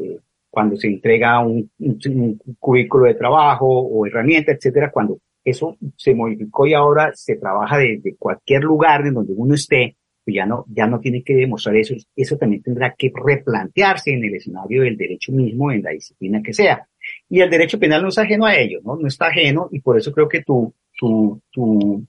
[0.51, 6.67] cuando se entrega un, un, cubículo de trabajo o herramienta, etcétera, cuando eso se modificó
[6.67, 10.87] y ahora se trabaja desde cualquier lugar en donde uno esté, pues ya no, ya
[10.87, 15.33] no tiene que demostrar eso, eso también tendrá que replantearse en el escenario del derecho
[15.33, 16.87] mismo, en la disciplina que sea.
[17.29, 18.97] Y el derecho penal no es ajeno a ello, ¿no?
[18.97, 22.07] No está ajeno y por eso creo que tu, tu, tu,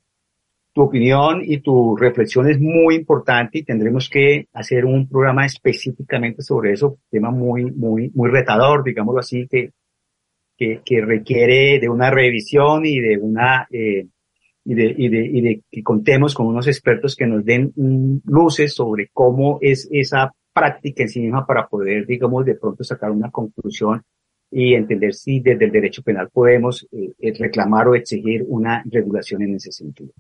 [0.76, 6.42] tu opinión y tu reflexión es muy importante y tendremos que hacer un programa específicamente
[6.42, 9.72] sobre eso, tema muy, muy, muy retador, digámoslo así, que,
[10.58, 14.08] que, que requiere de una revisión y de una, eh,
[14.66, 17.72] y de, y de, y de que contemos con unos expertos que nos den
[18.26, 23.12] luces sobre cómo es esa práctica en sí misma para poder, digamos, de pronto sacar
[23.12, 24.02] una conclusión
[24.50, 29.56] y entender si desde el derecho penal podemos eh, reclamar o exigir una regulación en
[29.56, 30.14] ese sentido.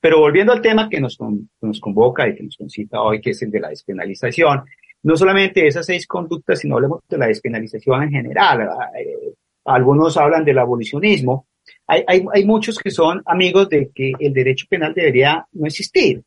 [0.00, 1.18] Pero volviendo al tema que nos,
[1.60, 4.64] nos convoca y que nos concita hoy, que es el de la despenalización,
[5.02, 8.68] no solamente esas seis conductas, sino hablemos de la despenalización en general.
[8.98, 9.34] Eh,
[9.66, 11.46] algunos hablan del abolicionismo,
[11.88, 16.22] hay, hay, hay, muchos que son amigos de que el derecho penal debería no existir.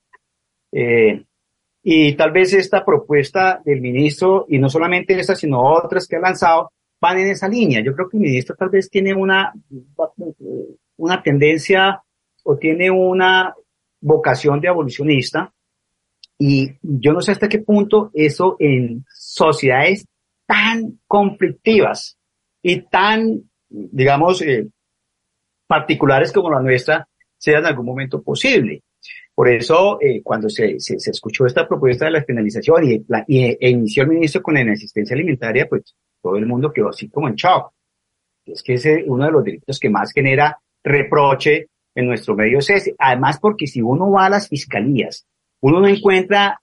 [0.72, 1.24] Eh,
[1.84, 6.20] y tal vez esta propuesta del ministro, y no solamente esta, sino otras que ha
[6.20, 7.82] lanzado, van en esa línea.
[7.82, 9.54] Yo creo que el ministro tal vez tiene una,
[10.98, 12.02] una tendencia
[12.44, 13.54] o tiene una
[14.00, 15.54] vocación de abolicionista,
[16.44, 20.08] y yo no sé hasta qué punto eso en sociedades
[20.48, 22.18] tan conflictivas
[22.64, 24.68] y tan, digamos, eh,
[25.72, 27.08] particulares como la nuestra,
[27.38, 28.84] sea en algún momento posible.
[29.34, 33.24] Por eso, eh, cuando se, se, se, escuchó esta propuesta de la penalización y, la,
[33.26, 37.08] y e inició el ministro con la inasistencia alimentaria, pues todo el mundo quedó así
[37.08, 37.72] como en shock.
[38.46, 42.70] Es que es uno de los delitos que más genera reproche en nuestro medio es
[42.70, 42.94] ese.
[43.00, 45.26] Además, porque si uno va a las fiscalías,
[45.62, 46.60] uno no encuentra,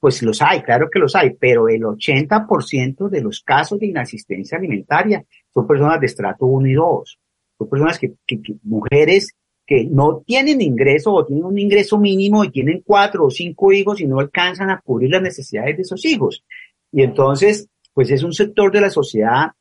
[0.00, 4.58] pues los hay, claro que los hay, pero el 80% de los casos de inasistencia
[4.58, 5.24] alimentaria
[5.54, 7.18] son personas de estrato 1 y 2.
[7.62, 9.34] Son personas que, que, que mujeres
[9.66, 14.00] que no tienen ingreso o tienen un ingreso mínimo y tienen cuatro o cinco hijos
[14.00, 16.44] y no alcanzan a cubrir las necesidades de esos hijos.
[16.90, 19.52] Y entonces, pues es un sector de la sociedad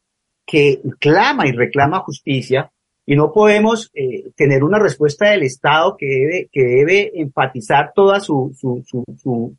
[0.46, 2.72] que clama y reclama justicia
[3.06, 8.20] y no podemos eh, tener una respuesta del Estado que debe, que debe enfatizar toda
[8.20, 9.56] su, su, su, su,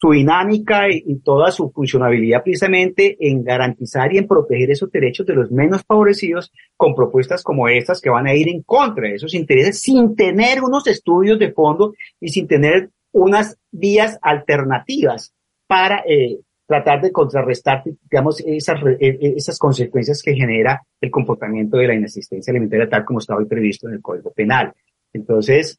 [0.00, 5.34] su dinámica y, toda su funcionabilidad precisamente en garantizar y en proteger esos derechos de
[5.34, 9.34] los menos favorecidos con propuestas como estas que van a ir en contra de esos
[9.34, 15.34] intereses sin tener unos estudios de fondo y sin tener unas vías alternativas
[15.66, 21.94] para eh, tratar de contrarrestar, digamos, esas, esas consecuencias que genera el comportamiento de la
[21.94, 24.72] inasistencia alimentaria tal como está hoy previsto en el Código Penal.
[25.12, 25.78] Entonces,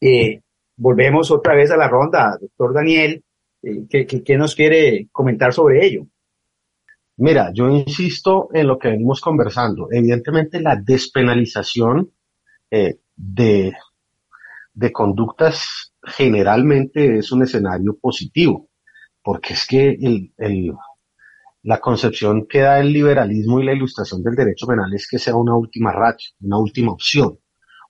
[0.00, 0.40] eh,
[0.80, 2.38] volvemos otra vez a la ronda.
[2.40, 3.22] Doctor Daniel,
[3.62, 6.06] eh, ¿qué, qué, nos quiere comentar sobre ello?
[7.18, 9.88] Mira, yo insisto en lo que venimos conversando.
[9.92, 12.10] Evidentemente, la despenalización
[12.70, 13.74] eh, de,
[14.72, 18.70] de conductas generalmente es un escenario positivo,
[19.22, 20.72] porque es que el, el,
[21.62, 25.36] la concepción que da el liberalismo y la ilustración del derecho penal es que sea
[25.36, 27.38] una última racha, una última opción,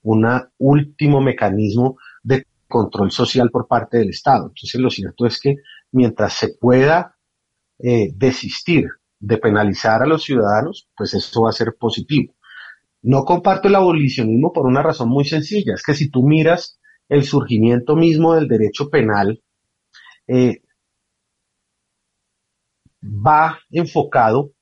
[0.02, 0.26] un
[0.58, 4.46] último mecanismo de control social por parte del Estado.
[4.48, 5.56] Entonces, lo cierto es que
[5.92, 7.18] mientras se pueda
[7.78, 12.34] eh, desistir de penalizar a los ciudadanos, pues eso va a ser positivo.
[13.02, 16.80] No comparto el abolicionismo por una razón muy sencilla, es que si tú miras
[17.10, 19.42] el surgimiento mismo del derecho penal,
[20.26, 20.62] eh,
[23.02, 24.52] va enfocado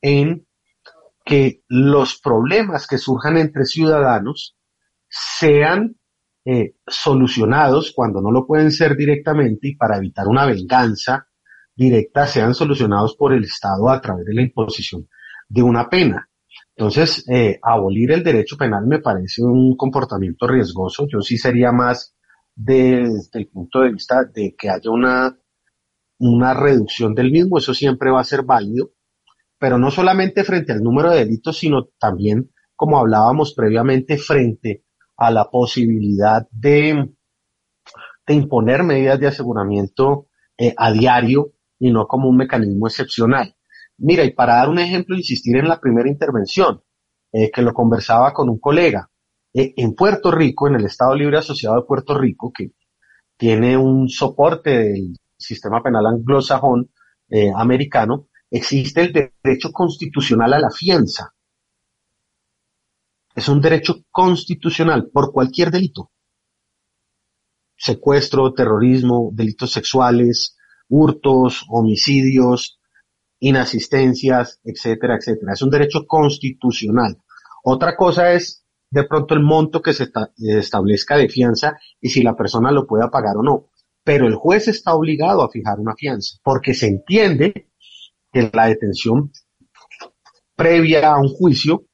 [0.00, 0.46] en
[1.24, 4.56] que los problemas que surjan entre ciudadanos
[5.08, 5.96] sean
[6.48, 11.26] eh, solucionados cuando no lo pueden ser directamente y para evitar una venganza
[11.74, 15.08] directa sean solucionados por el Estado a través de la imposición
[15.48, 16.30] de una pena.
[16.76, 21.08] Entonces, eh, abolir el derecho penal me parece un comportamiento riesgoso.
[21.10, 22.14] Yo sí sería más
[22.54, 25.36] desde el punto de vista de que haya una,
[26.20, 27.58] una reducción del mismo.
[27.58, 28.92] Eso siempre va a ser válido,
[29.58, 34.85] pero no solamente frente al número de delitos, sino también, como hablábamos previamente, frente
[35.16, 37.10] a la posibilidad de,
[38.28, 40.26] imponer medidas de aseguramiento
[40.58, 43.54] eh, a diario y no como un mecanismo excepcional.
[43.98, 46.82] Mira, y para dar un ejemplo, insistir en la primera intervención,
[47.32, 49.10] eh, que lo conversaba con un colega.
[49.54, 52.72] Eh, en Puerto Rico, en el Estado Libre Asociado de Puerto Rico, que
[53.36, 56.90] tiene un soporte del sistema penal anglosajón
[57.56, 61.34] americano, existe el derecho constitucional a la fianza.
[63.36, 66.10] Es un derecho constitucional por cualquier delito.
[67.76, 70.56] Secuestro, terrorismo, delitos sexuales,
[70.88, 72.80] hurtos, homicidios,
[73.38, 75.52] inasistencias, etcétera, etcétera.
[75.52, 77.18] Es un derecho constitucional.
[77.62, 82.34] Otra cosa es de pronto el monto que se establezca de fianza y si la
[82.34, 83.68] persona lo pueda pagar o no.
[84.02, 87.68] Pero el juez está obligado a fijar una fianza porque se entiende
[88.32, 89.30] que la detención
[90.54, 91.84] previa a un juicio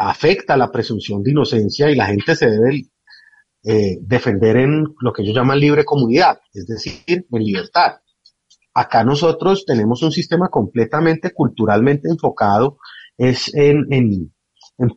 [0.00, 2.86] afecta la presunción de inocencia y la gente se debe
[3.62, 7.96] eh, defender en lo que ellos llaman libre comunidad, es decir, en libertad.
[8.72, 12.78] Acá nosotros tenemos un sistema completamente culturalmente enfocado
[13.18, 14.32] es en,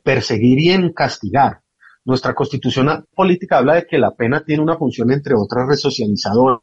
[0.02, 1.62] perseguir y en castigar.
[2.06, 6.62] Nuestra constitución política habla de que la pena tiene una función, entre otras, resocializadora.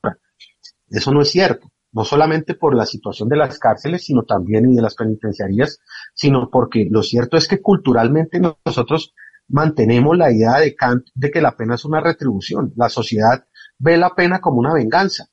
[0.88, 4.76] Eso no es cierto, no solamente por la situación de las cárceles, sino también y
[4.76, 5.80] de las penitenciarías,
[6.14, 9.14] sino porque lo cierto es que culturalmente nosotros
[9.48, 12.72] mantenemos la idea de Kant de que la pena es una retribución.
[12.76, 13.44] La sociedad
[13.78, 15.26] ve la pena como una venganza.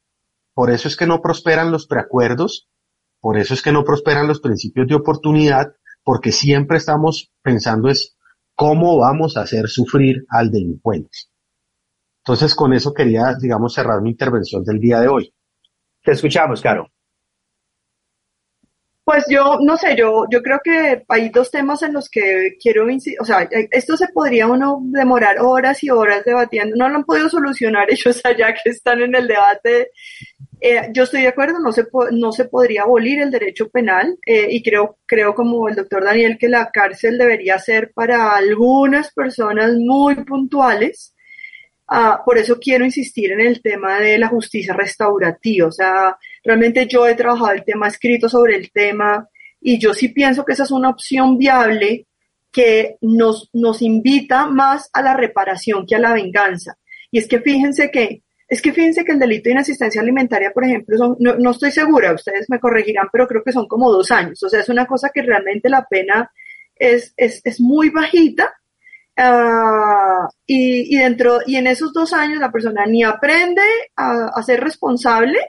[0.53, 2.68] Por eso es que no prosperan los preacuerdos,
[3.20, 8.18] por eso es que no prosperan los principios de oportunidad, porque siempre estamos pensando es
[8.55, 11.18] cómo vamos a hacer sufrir al delincuente.
[12.24, 15.34] Entonces, con eso quería, digamos, cerrar mi intervención del día de hoy.
[16.08, 16.89] Te escuchamos, Caro.
[19.03, 22.89] Pues yo, no sé, yo, yo creo que hay dos temas en los que quiero
[22.89, 23.20] incidir.
[23.20, 26.78] O sea, esto se podría uno demorar horas y horas debatiendo.
[26.78, 29.91] No lo han podido solucionar ellos allá que están en el debate.
[30.62, 34.47] Eh, yo estoy de acuerdo, no se, no se podría abolir el derecho penal eh,
[34.49, 39.74] y creo, creo como el doctor Daniel que la cárcel debería ser para algunas personas
[39.74, 41.14] muy puntuales
[41.89, 45.67] Ah, por eso quiero insistir en el tema de la justicia restaurativa.
[45.67, 49.27] O sea, realmente yo he trabajado el tema escrito sobre el tema
[49.61, 52.07] y yo sí pienso que esa es una opción viable
[52.51, 56.77] que nos, nos invita más a la reparación que a la venganza.
[57.09, 60.65] Y es que fíjense que, es que fíjense que el delito de inasistencia alimentaria, por
[60.65, 64.41] ejemplo, no, no estoy segura, ustedes me corregirán, pero creo que son como dos años.
[64.43, 66.31] O sea, es una cosa que realmente la pena
[66.75, 68.53] es, es, es muy bajita
[69.18, 73.63] Uh, y, y, dentro, y en esos dos años la persona ni aprende
[73.95, 75.39] a, ser responsable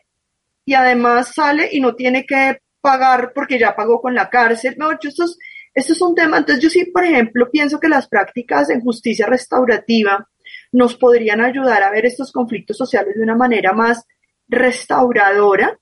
[0.65, 4.75] y además sale y no tiene que pagar porque ya pagó con la cárcel.
[4.79, 5.39] No, esto es,
[5.75, 6.39] esto es un tema.
[6.39, 10.27] Entonces yo sí, por ejemplo, pienso que las prácticas en justicia restaurativa
[10.73, 14.05] nos podrían ayudar a ver estos conflictos sociales de una manera más
[14.49, 15.79] restauradora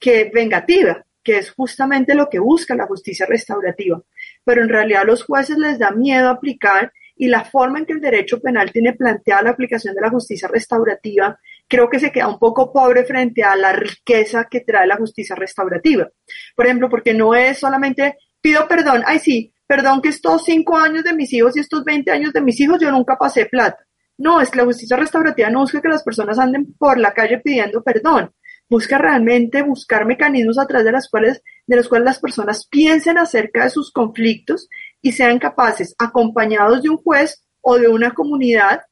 [0.00, 4.02] que vengativa, que es justamente lo que busca la justicia restaurativa.
[4.42, 8.00] Pero en realidad los jueces les da miedo aplicar y la forma en que el
[8.00, 12.38] derecho penal tiene planteada la aplicación de la justicia restaurativa, creo que se queda un
[12.38, 16.08] poco pobre frente a la riqueza que trae la justicia restaurativa.
[16.56, 21.04] Por ejemplo, porque no es solamente pido perdón, ay sí, perdón que estos cinco años
[21.04, 23.84] de mis hijos y estos 20 años de mis hijos yo nunca pasé plata.
[24.16, 27.38] No, es que la justicia restaurativa no busca que las personas anden por la calle
[27.40, 28.32] pidiendo perdón.
[28.66, 33.18] Busca realmente buscar mecanismos a través de, las cuales, de los cuales las personas piensen
[33.18, 34.70] acerca de sus conflictos
[35.02, 38.82] y sean capaces, acompañados de un juez o de una comunidad,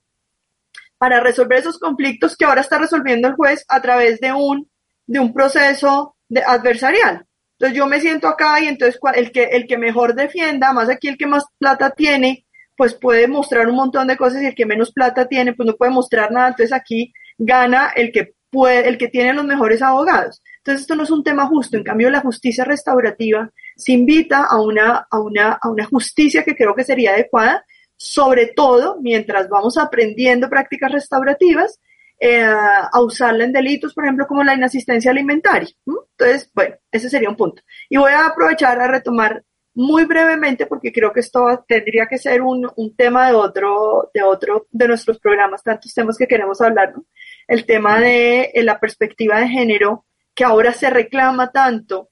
[0.99, 4.69] para resolver esos conflictos que ahora está resolviendo el juez a través de un,
[5.07, 7.25] de un proceso de adversarial.
[7.53, 11.09] Entonces yo me siento acá y entonces el que, el que mejor defienda, más aquí
[11.09, 12.47] el que más plata tiene,
[12.77, 15.75] pues puede mostrar un montón de cosas y el que menos plata tiene, pues no
[15.77, 16.49] puede mostrar nada.
[16.49, 20.43] Entonces aquí gana el que puede, el que tiene los mejores abogados.
[20.69, 21.79] Entonces esto no es un tema justo.
[21.79, 26.55] En cambio, la justicia restaurativa se invita a una, a una, a una justicia que
[26.55, 27.65] creo que sería adecuada,
[27.97, 31.81] sobre todo mientras vamos aprendiendo prácticas restaurativas,
[32.21, 35.71] eh, a usarla en delitos, por ejemplo, como la inasistencia alimentaria.
[35.87, 37.63] Entonces, bueno, ese sería un punto.
[37.89, 39.43] Y voy a aprovechar a retomar
[39.73, 44.23] muy brevemente, porque creo que esto tendría que ser un, un tema de otro, de
[44.23, 47.07] otro de nuestros programas, tantos temas que queremos hablar, ¿no?
[47.47, 50.05] El tema de eh, la perspectiva de género,
[50.39, 52.11] que ahora se reclama tanto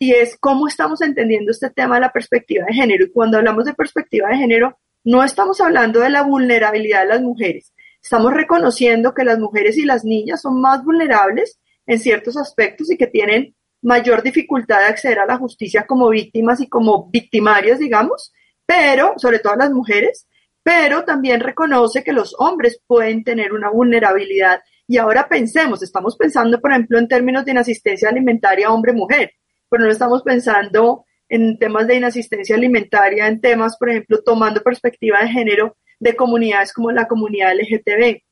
[0.00, 3.04] y es cómo estamos entendiendo este tema de la perspectiva de género.
[3.04, 7.22] Y cuando hablamos de perspectiva de género, no estamos hablando de la vulnerabilidad de las
[7.22, 7.72] mujeres.
[8.02, 12.96] Estamos reconociendo que las mujeres y las niñas son más vulnerables en ciertos aspectos y
[12.96, 18.32] que tienen mayor dificultad de acceder a la justicia como víctimas y como victimarias, digamos,
[18.66, 20.26] pero, sobre todo las mujeres,
[20.64, 24.60] pero también reconoce que los hombres pueden tener una vulnerabilidad.
[24.86, 29.32] Y ahora pensemos, estamos pensando, por ejemplo, en términos de inasistencia alimentaria hombre-mujer
[29.74, 35.20] pero no estamos pensando en temas de inasistencia alimentaria, en temas, por ejemplo, tomando perspectiva
[35.20, 38.22] de género de comunidades como la comunidad LGTB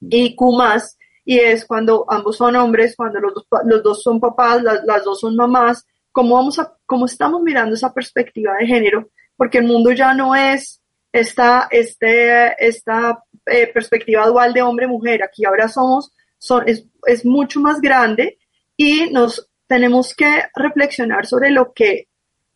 [0.00, 0.58] y Q
[1.26, 5.04] y es cuando ambos son hombres, cuando los dos, los dos son papás, las, las,
[5.04, 9.64] dos son mamás, cómo vamos a, cómo estamos mirando esa perspectiva de género, porque el
[9.64, 10.77] mundo ya no es
[11.12, 17.60] esta, este, esta eh, perspectiva dual de hombre-mujer, aquí ahora somos, son, es, es mucho
[17.60, 18.38] más grande
[18.76, 22.08] y nos tenemos que reflexionar sobre lo que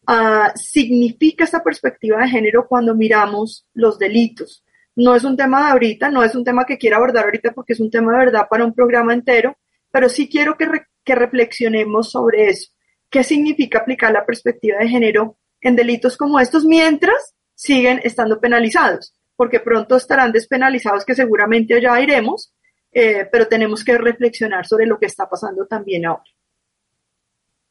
[0.09, 4.65] uh, significa esta perspectiva de género cuando miramos los delitos.
[4.95, 7.73] No es un tema de ahorita, no es un tema que quiera abordar ahorita porque
[7.73, 9.57] es un tema de verdad para un programa entero,
[9.91, 10.69] pero sí quiero que,
[11.05, 12.71] que reflexionemos sobre eso.
[13.11, 19.15] ¿Qué significa aplicar la perspectiva de género en delitos como estos mientras siguen estando penalizados?
[19.37, 22.53] Porque pronto estarán despenalizados, que seguramente ya iremos,
[22.91, 26.25] eh, pero tenemos que reflexionar sobre lo que está pasando también ahora.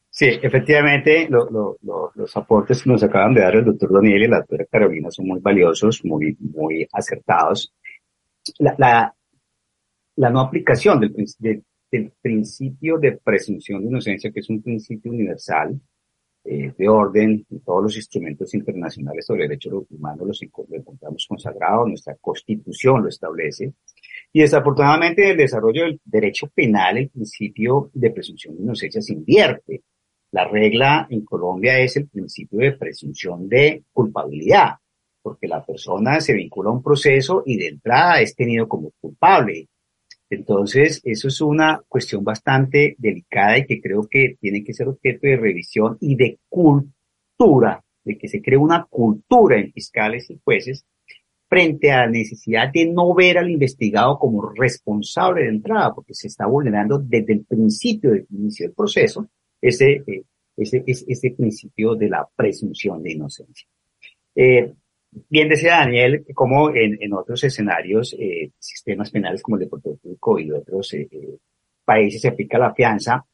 [0.10, 4.24] Sí, efectivamente, lo, lo, lo, los aportes que nos acaban de dar el doctor Daniel
[4.24, 7.74] y la doctora Carolina son muy valiosos, muy, muy acertados.
[8.60, 9.16] La, la,
[10.16, 15.12] la no aplicación del, de, del, principio de presunción de inocencia, que es un principio
[15.12, 15.80] universal
[16.44, 22.16] eh, de orden, en todos los instrumentos internacionales sobre derechos humanos los encontramos consagrados, nuestra
[22.20, 23.74] constitución lo establece.
[24.34, 29.84] Y desafortunadamente el desarrollo del derecho penal, el principio de presunción de inocencia se invierte
[30.32, 34.78] la regla en Colombia es el principio de presunción de culpabilidad.
[35.24, 39.68] porque la persona se vincula a un proceso y de entrada es tenido como culpable.
[40.32, 45.28] Entonces, eso es una cuestión bastante delicada y que creo que tiene que ser objeto
[45.28, 50.86] de revisión y de cultura, de que se cree una cultura en fiscales y jueces
[51.50, 56.28] frente a la necesidad de no ver al investigado como responsable de entrada, porque se
[56.28, 59.28] está vulnerando desde el principio del inicio del proceso
[59.60, 60.24] ese, eh,
[60.56, 63.68] ese, ese, principio de la presunción de inocencia.
[64.34, 64.74] Eh,
[65.12, 69.97] bien decía Daniel, como en, en otros escenarios, eh, sistemas penales como el de Puerto
[70.03, 71.07] Rico y otros eh,
[71.84, 73.26] países se aplica la fianza.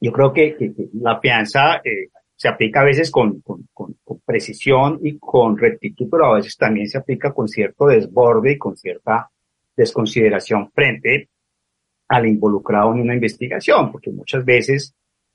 [0.00, 3.94] Yo creo que, que, la fianza eh, se aplica a veces con, con, con,
[4.26, 8.74] precisión y con rectitud, pero a veces también se aplica con cierto desborde y con
[8.74, 9.30] cierta
[9.76, 11.28] desconsideración frente
[12.08, 14.94] al involucrado en una investigación, porque muchas veces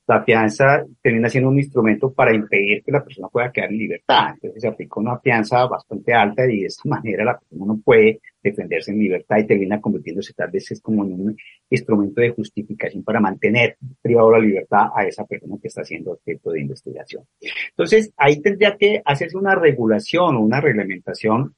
[0.09, 4.31] la fianza termina siendo un instrumento para impedir que la persona pueda quedar en libertad.
[4.33, 8.19] Entonces se aplica una fianza bastante alta y de esta manera la persona no puede
[8.41, 11.37] defenderse en libertad y termina convirtiéndose tal vez es como en un
[11.69, 16.51] instrumento de justificación para mantener privado la libertad a esa persona que está siendo objeto
[16.51, 17.23] de investigación.
[17.69, 21.53] Entonces ahí tendría que hacerse una regulación o una reglamentación,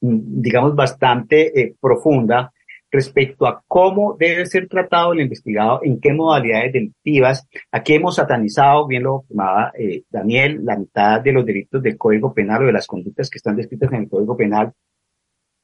[0.00, 2.52] mm, digamos, bastante eh, profunda
[2.90, 7.48] respecto a cómo debe ser tratado el investigado, en qué modalidades delictivas.
[7.70, 12.34] Aquí hemos satanizado, bien lo afirmaba eh, Daniel, la mitad de los delitos del Código
[12.34, 14.72] Penal o de las conductas que están descritas en el Código Penal.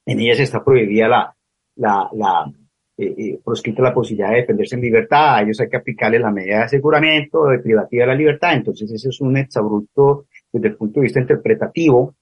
[0.04, 1.36] En ellas está prohibida la,
[1.76, 2.52] la, la
[2.98, 5.34] eh, eh, proscrita la posibilidad de defenderse en libertad.
[5.34, 8.54] A ellos hay que aplicarle la medida de aseguramiento, de privativa de la libertad.
[8.54, 12.14] Entonces, ese es un exabrupto desde el punto de vista interpretativo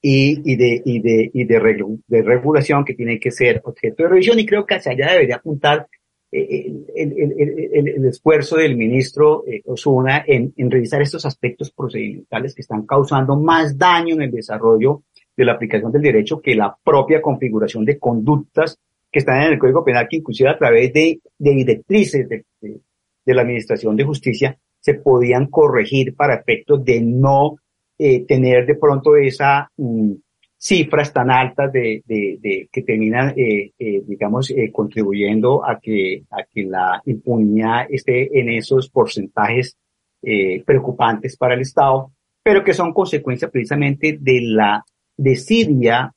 [0.00, 4.08] y, y, de, y, de, y de, de, regulación que tiene que ser objeto de
[4.10, 4.38] revisión.
[4.38, 5.88] Y creo que hacia allá debería apuntar
[6.30, 7.34] eh, el, el,
[7.72, 12.86] el, el esfuerzo del ministro eh, Osuna en, en revisar estos aspectos procedimentales que están
[12.86, 15.02] causando más daño en el desarrollo
[15.36, 18.78] de la aplicación del derecho que la propia configuración de conductas
[19.10, 23.34] que están en el Código Penal, que inclusive a través de, de directrices de, de
[23.34, 27.56] la Administración de Justicia se podían corregir para efectos de no
[27.98, 30.12] eh, tener de pronto esa mm,
[30.58, 36.24] cifras tan altas de, de, de que terminan, eh, eh, digamos, eh, contribuyendo a que,
[36.30, 39.76] a que la impunidad esté en esos porcentajes
[40.22, 44.84] eh, preocupantes para el Estado, pero que son consecuencia precisamente de la
[45.16, 46.12] desidia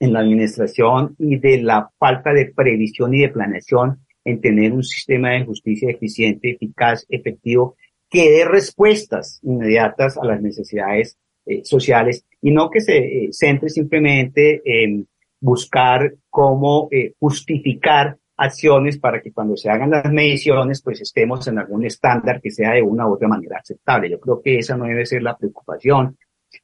[0.00, 4.82] en la administración y de la falta de previsión y de planeación en tener un
[4.82, 7.76] sistema de justicia eficiente, eficaz, efectivo
[8.08, 13.68] que dé respuestas inmediatas a las necesidades eh, sociales y no que se eh, centre
[13.68, 15.06] simplemente en
[15.40, 21.58] buscar cómo eh, justificar acciones para que cuando se hagan las mediciones, pues estemos en
[21.58, 24.10] algún estándar que sea de una u otra manera aceptable.
[24.10, 26.18] Yo creo que esa no debe ser la preocupación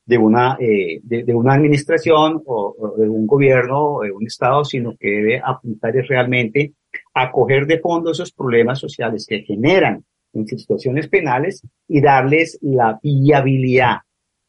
[0.05, 4.97] de una, de, una administración o, o, de un gobierno o de un Estado, sino
[4.99, 6.74] que debe apuntar realmente
[7.14, 12.98] a coger de fondo esos problemas sociales que generan en situaciones penales y darles la
[13.02, 13.98] viabilidad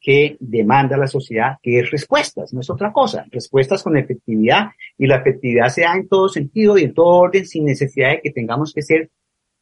[0.04, 4.66] que demanda la sociedad, que es respuestas, no es otra cosa, respuestas con efectividad
[4.98, 8.20] y la efectividad se da en todo sentido y en todo orden sin necesidad de
[8.20, 9.10] que tengamos que ser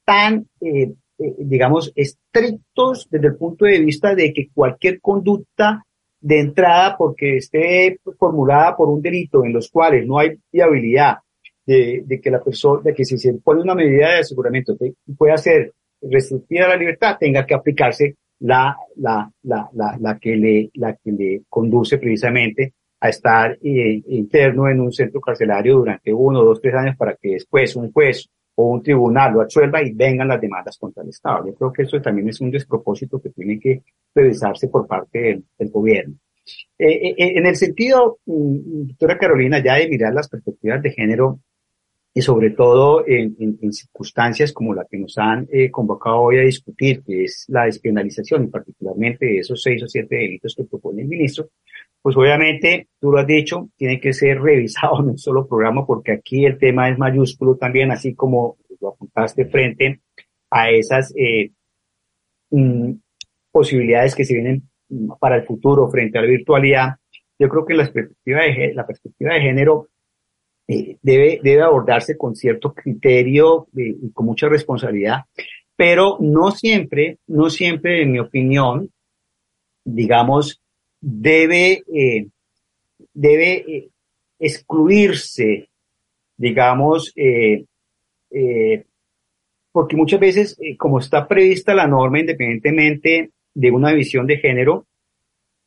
[0.05, 5.85] tan, eh, eh, digamos, estrictos desde el punto de vista de que cualquier conducta
[6.21, 11.19] de entrada, porque esté formulada por un delito en los cuales no hay viabilidad
[11.65, 14.77] de, de que la persona, de que si se pone una medida de aseguramiento
[15.17, 15.73] pueda ser
[16.11, 21.43] restringida la libertad tenga que aplicarse la, la, la, la, que, le, la que le
[21.49, 26.97] conduce precisamente a estar eh, interno en un centro carcelario durante uno, dos, tres años
[26.97, 31.03] para que después un juez o un tribunal lo absuelva y vengan las demandas contra
[31.03, 31.47] el Estado.
[31.47, 33.83] Yo creo que eso también es un despropósito que tiene que
[34.15, 36.15] revisarse por parte del, del gobierno.
[36.79, 41.41] Eh, eh, en el sentido, mm, doctora Carolina, ya de mirar las perspectivas de género,
[42.15, 46.39] y sobre todo en, en, en, circunstancias como la que nos han eh, convocado hoy
[46.39, 50.65] a discutir, que es la despenalización y particularmente de esos seis o siete delitos que
[50.65, 51.49] propone el ministro,
[52.03, 56.13] pues obviamente, tú lo has dicho, tiene que ser revisado en un solo programa porque
[56.13, 60.01] aquí el tema es mayúsculo también, así como lo apuntaste frente
[60.51, 61.53] a esas eh,
[62.51, 62.93] mm,
[63.51, 64.69] posibilidades que se vienen
[65.19, 66.89] para el futuro frente a la virtualidad.
[67.39, 69.89] Yo creo que la perspectiva de, la perspectiva de género
[70.73, 75.25] eh, debe, abordarse con cierto criterio eh, y con mucha responsabilidad,
[75.77, 78.91] pero no siempre, no siempre, en mi opinión,
[79.85, 80.63] digamos,
[81.01, 82.29] debe, eh,
[83.13, 83.91] debe
[84.39, 85.69] excluirse,
[86.37, 87.13] digamos,
[89.73, 94.87] porque muchas veces, como está prevista la norma, independientemente de una visión de género,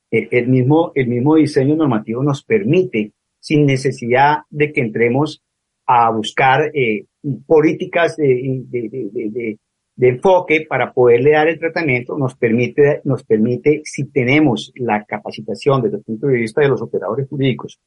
[0.10, 3.12] el, mismo, el mismo diseño normativo nos permite,
[3.46, 5.44] sin necesidad de que entremos
[5.86, 7.06] a buscar eh,
[7.46, 9.60] políticas de, de,
[9.96, 15.84] de, enfoque para poderle dar el tratamiento, nos permite, nos permite, si tenemos la capacitación
[15.84, 17.80] desde el punto de vista de los operadores jurídicos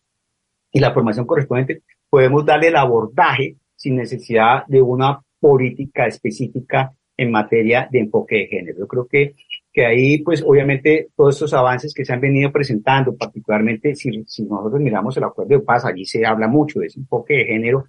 [0.70, 7.32] y la formación correspondiente, podemos darle el abordaje sin necesidad de una política específica en
[7.32, 8.78] materia de enfoque de género.
[8.78, 9.34] Yo creo que,
[9.79, 14.43] que ahí, pues obviamente, todos estos avances que se han venido presentando, particularmente si, si
[14.43, 17.85] nosotros miramos el acuerdo de paz, allí se habla mucho de ese enfoque de género.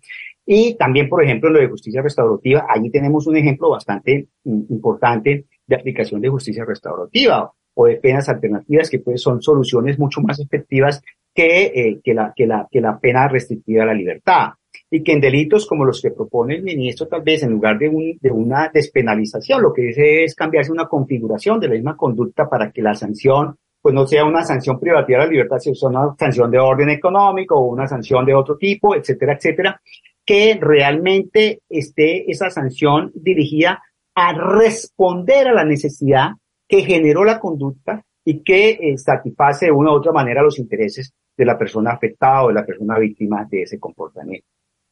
[0.45, 5.47] Y también, por ejemplo, en lo de justicia restaurativa, allí tenemos un ejemplo bastante importante
[5.65, 10.39] de aplicación de justicia restaurativa o de penas alternativas que pues son soluciones mucho más
[10.39, 11.01] efectivas
[11.33, 14.49] que, eh, que, la, que, la, que la pena restrictiva a la libertad
[14.89, 17.89] y que en delitos como los que propone el ministro, tal vez en lugar de,
[17.89, 22.49] un, de una despenalización, lo que dice es cambiarse una configuración de la misma conducta
[22.49, 26.15] para que la sanción pues no sea una sanción privativa de la libertad, sino una
[26.19, 29.81] sanción de orden económico o una sanción de otro tipo, etcétera, etcétera,
[30.25, 33.81] que realmente esté esa sanción dirigida
[34.15, 36.31] a responder a la necesidad
[36.67, 41.13] que generó la conducta y que eh, satisface de una u otra manera los intereses
[41.35, 44.45] de la persona afectada o de la persona víctima de ese comportamiento.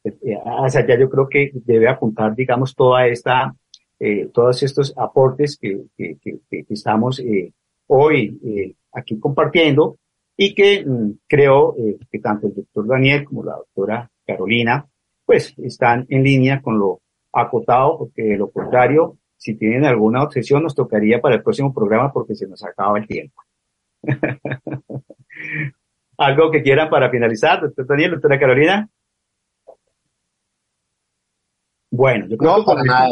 [0.04, 3.54] Eh, hacia allá yo creo que debe apuntar, digamos, toda esta,
[3.98, 6.18] eh, todos estos aportes que, que,
[6.68, 7.52] estamos eh,
[7.88, 9.98] hoy eh, aquí compartiendo
[10.36, 14.86] y que mm, creo eh, que tanto el doctor Daniel como la doctora Carolina,
[15.26, 17.00] pues están en línea con lo
[17.32, 22.12] acotado, porque de lo contrario, si tienen alguna obsesión, nos tocaría para el próximo programa
[22.12, 23.42] porque se nos acaba el tiempo.
[26.18, 28.88] ¿Algo que quieran para finalizar, doctor Daniel, doctora Carolina?
[31.90, 33.08] Bueno, yo creo no, para nada,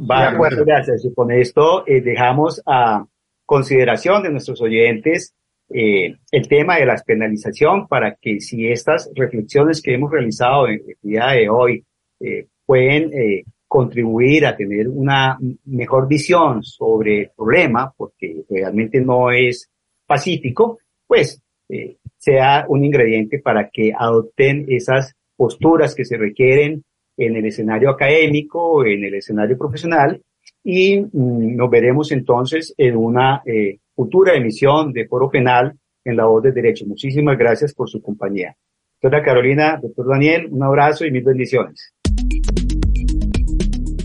[0.00, 1.04] Vale, muchas gracias.
[1.04, 3.04] Y con esto eh, dejamos a
[3.44, 5.34] consideración de nuestros oyentes
[5.68, 10.74] eh, el tema de la penalización para que si estas reflexiones que hemos realizado en
[10.86, 11.84] el día de hoy
[12.20, 19.30] eh, pueden eh, contribuir a tener una mejor visión sobre el problema, porque realmente no
[19.30, 19.70] es
[20.06, 26.84] pacífico, pues eh, sea un ingrediente para que adopten esas posturas que se requieren
[27.16, 30.20] en el escenario académico, en el escenario profesional,
[30.62, 36.26] y mm, nos veremos entonces en una eh, futura emisión de Foro Penal en La
[36.26, 36.86] Voz del Derecho.
[36.86, 38.56] Muchísimas gracias por su compañía.
[39.00, 41.92] Doctora Carolina, doctor Daniel, un abrazo y mil bendiciones.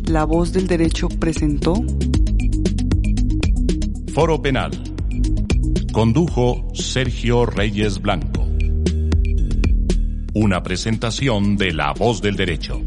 [0.09, 1.73] La Voz del Derecho presentó
[4.13, 4.71] Foro Penal.
[5.93, 8.45] Condujo Sergio Reyes Blanco.
[10.33, 12.81] Una presentación de La Voz del Derecho.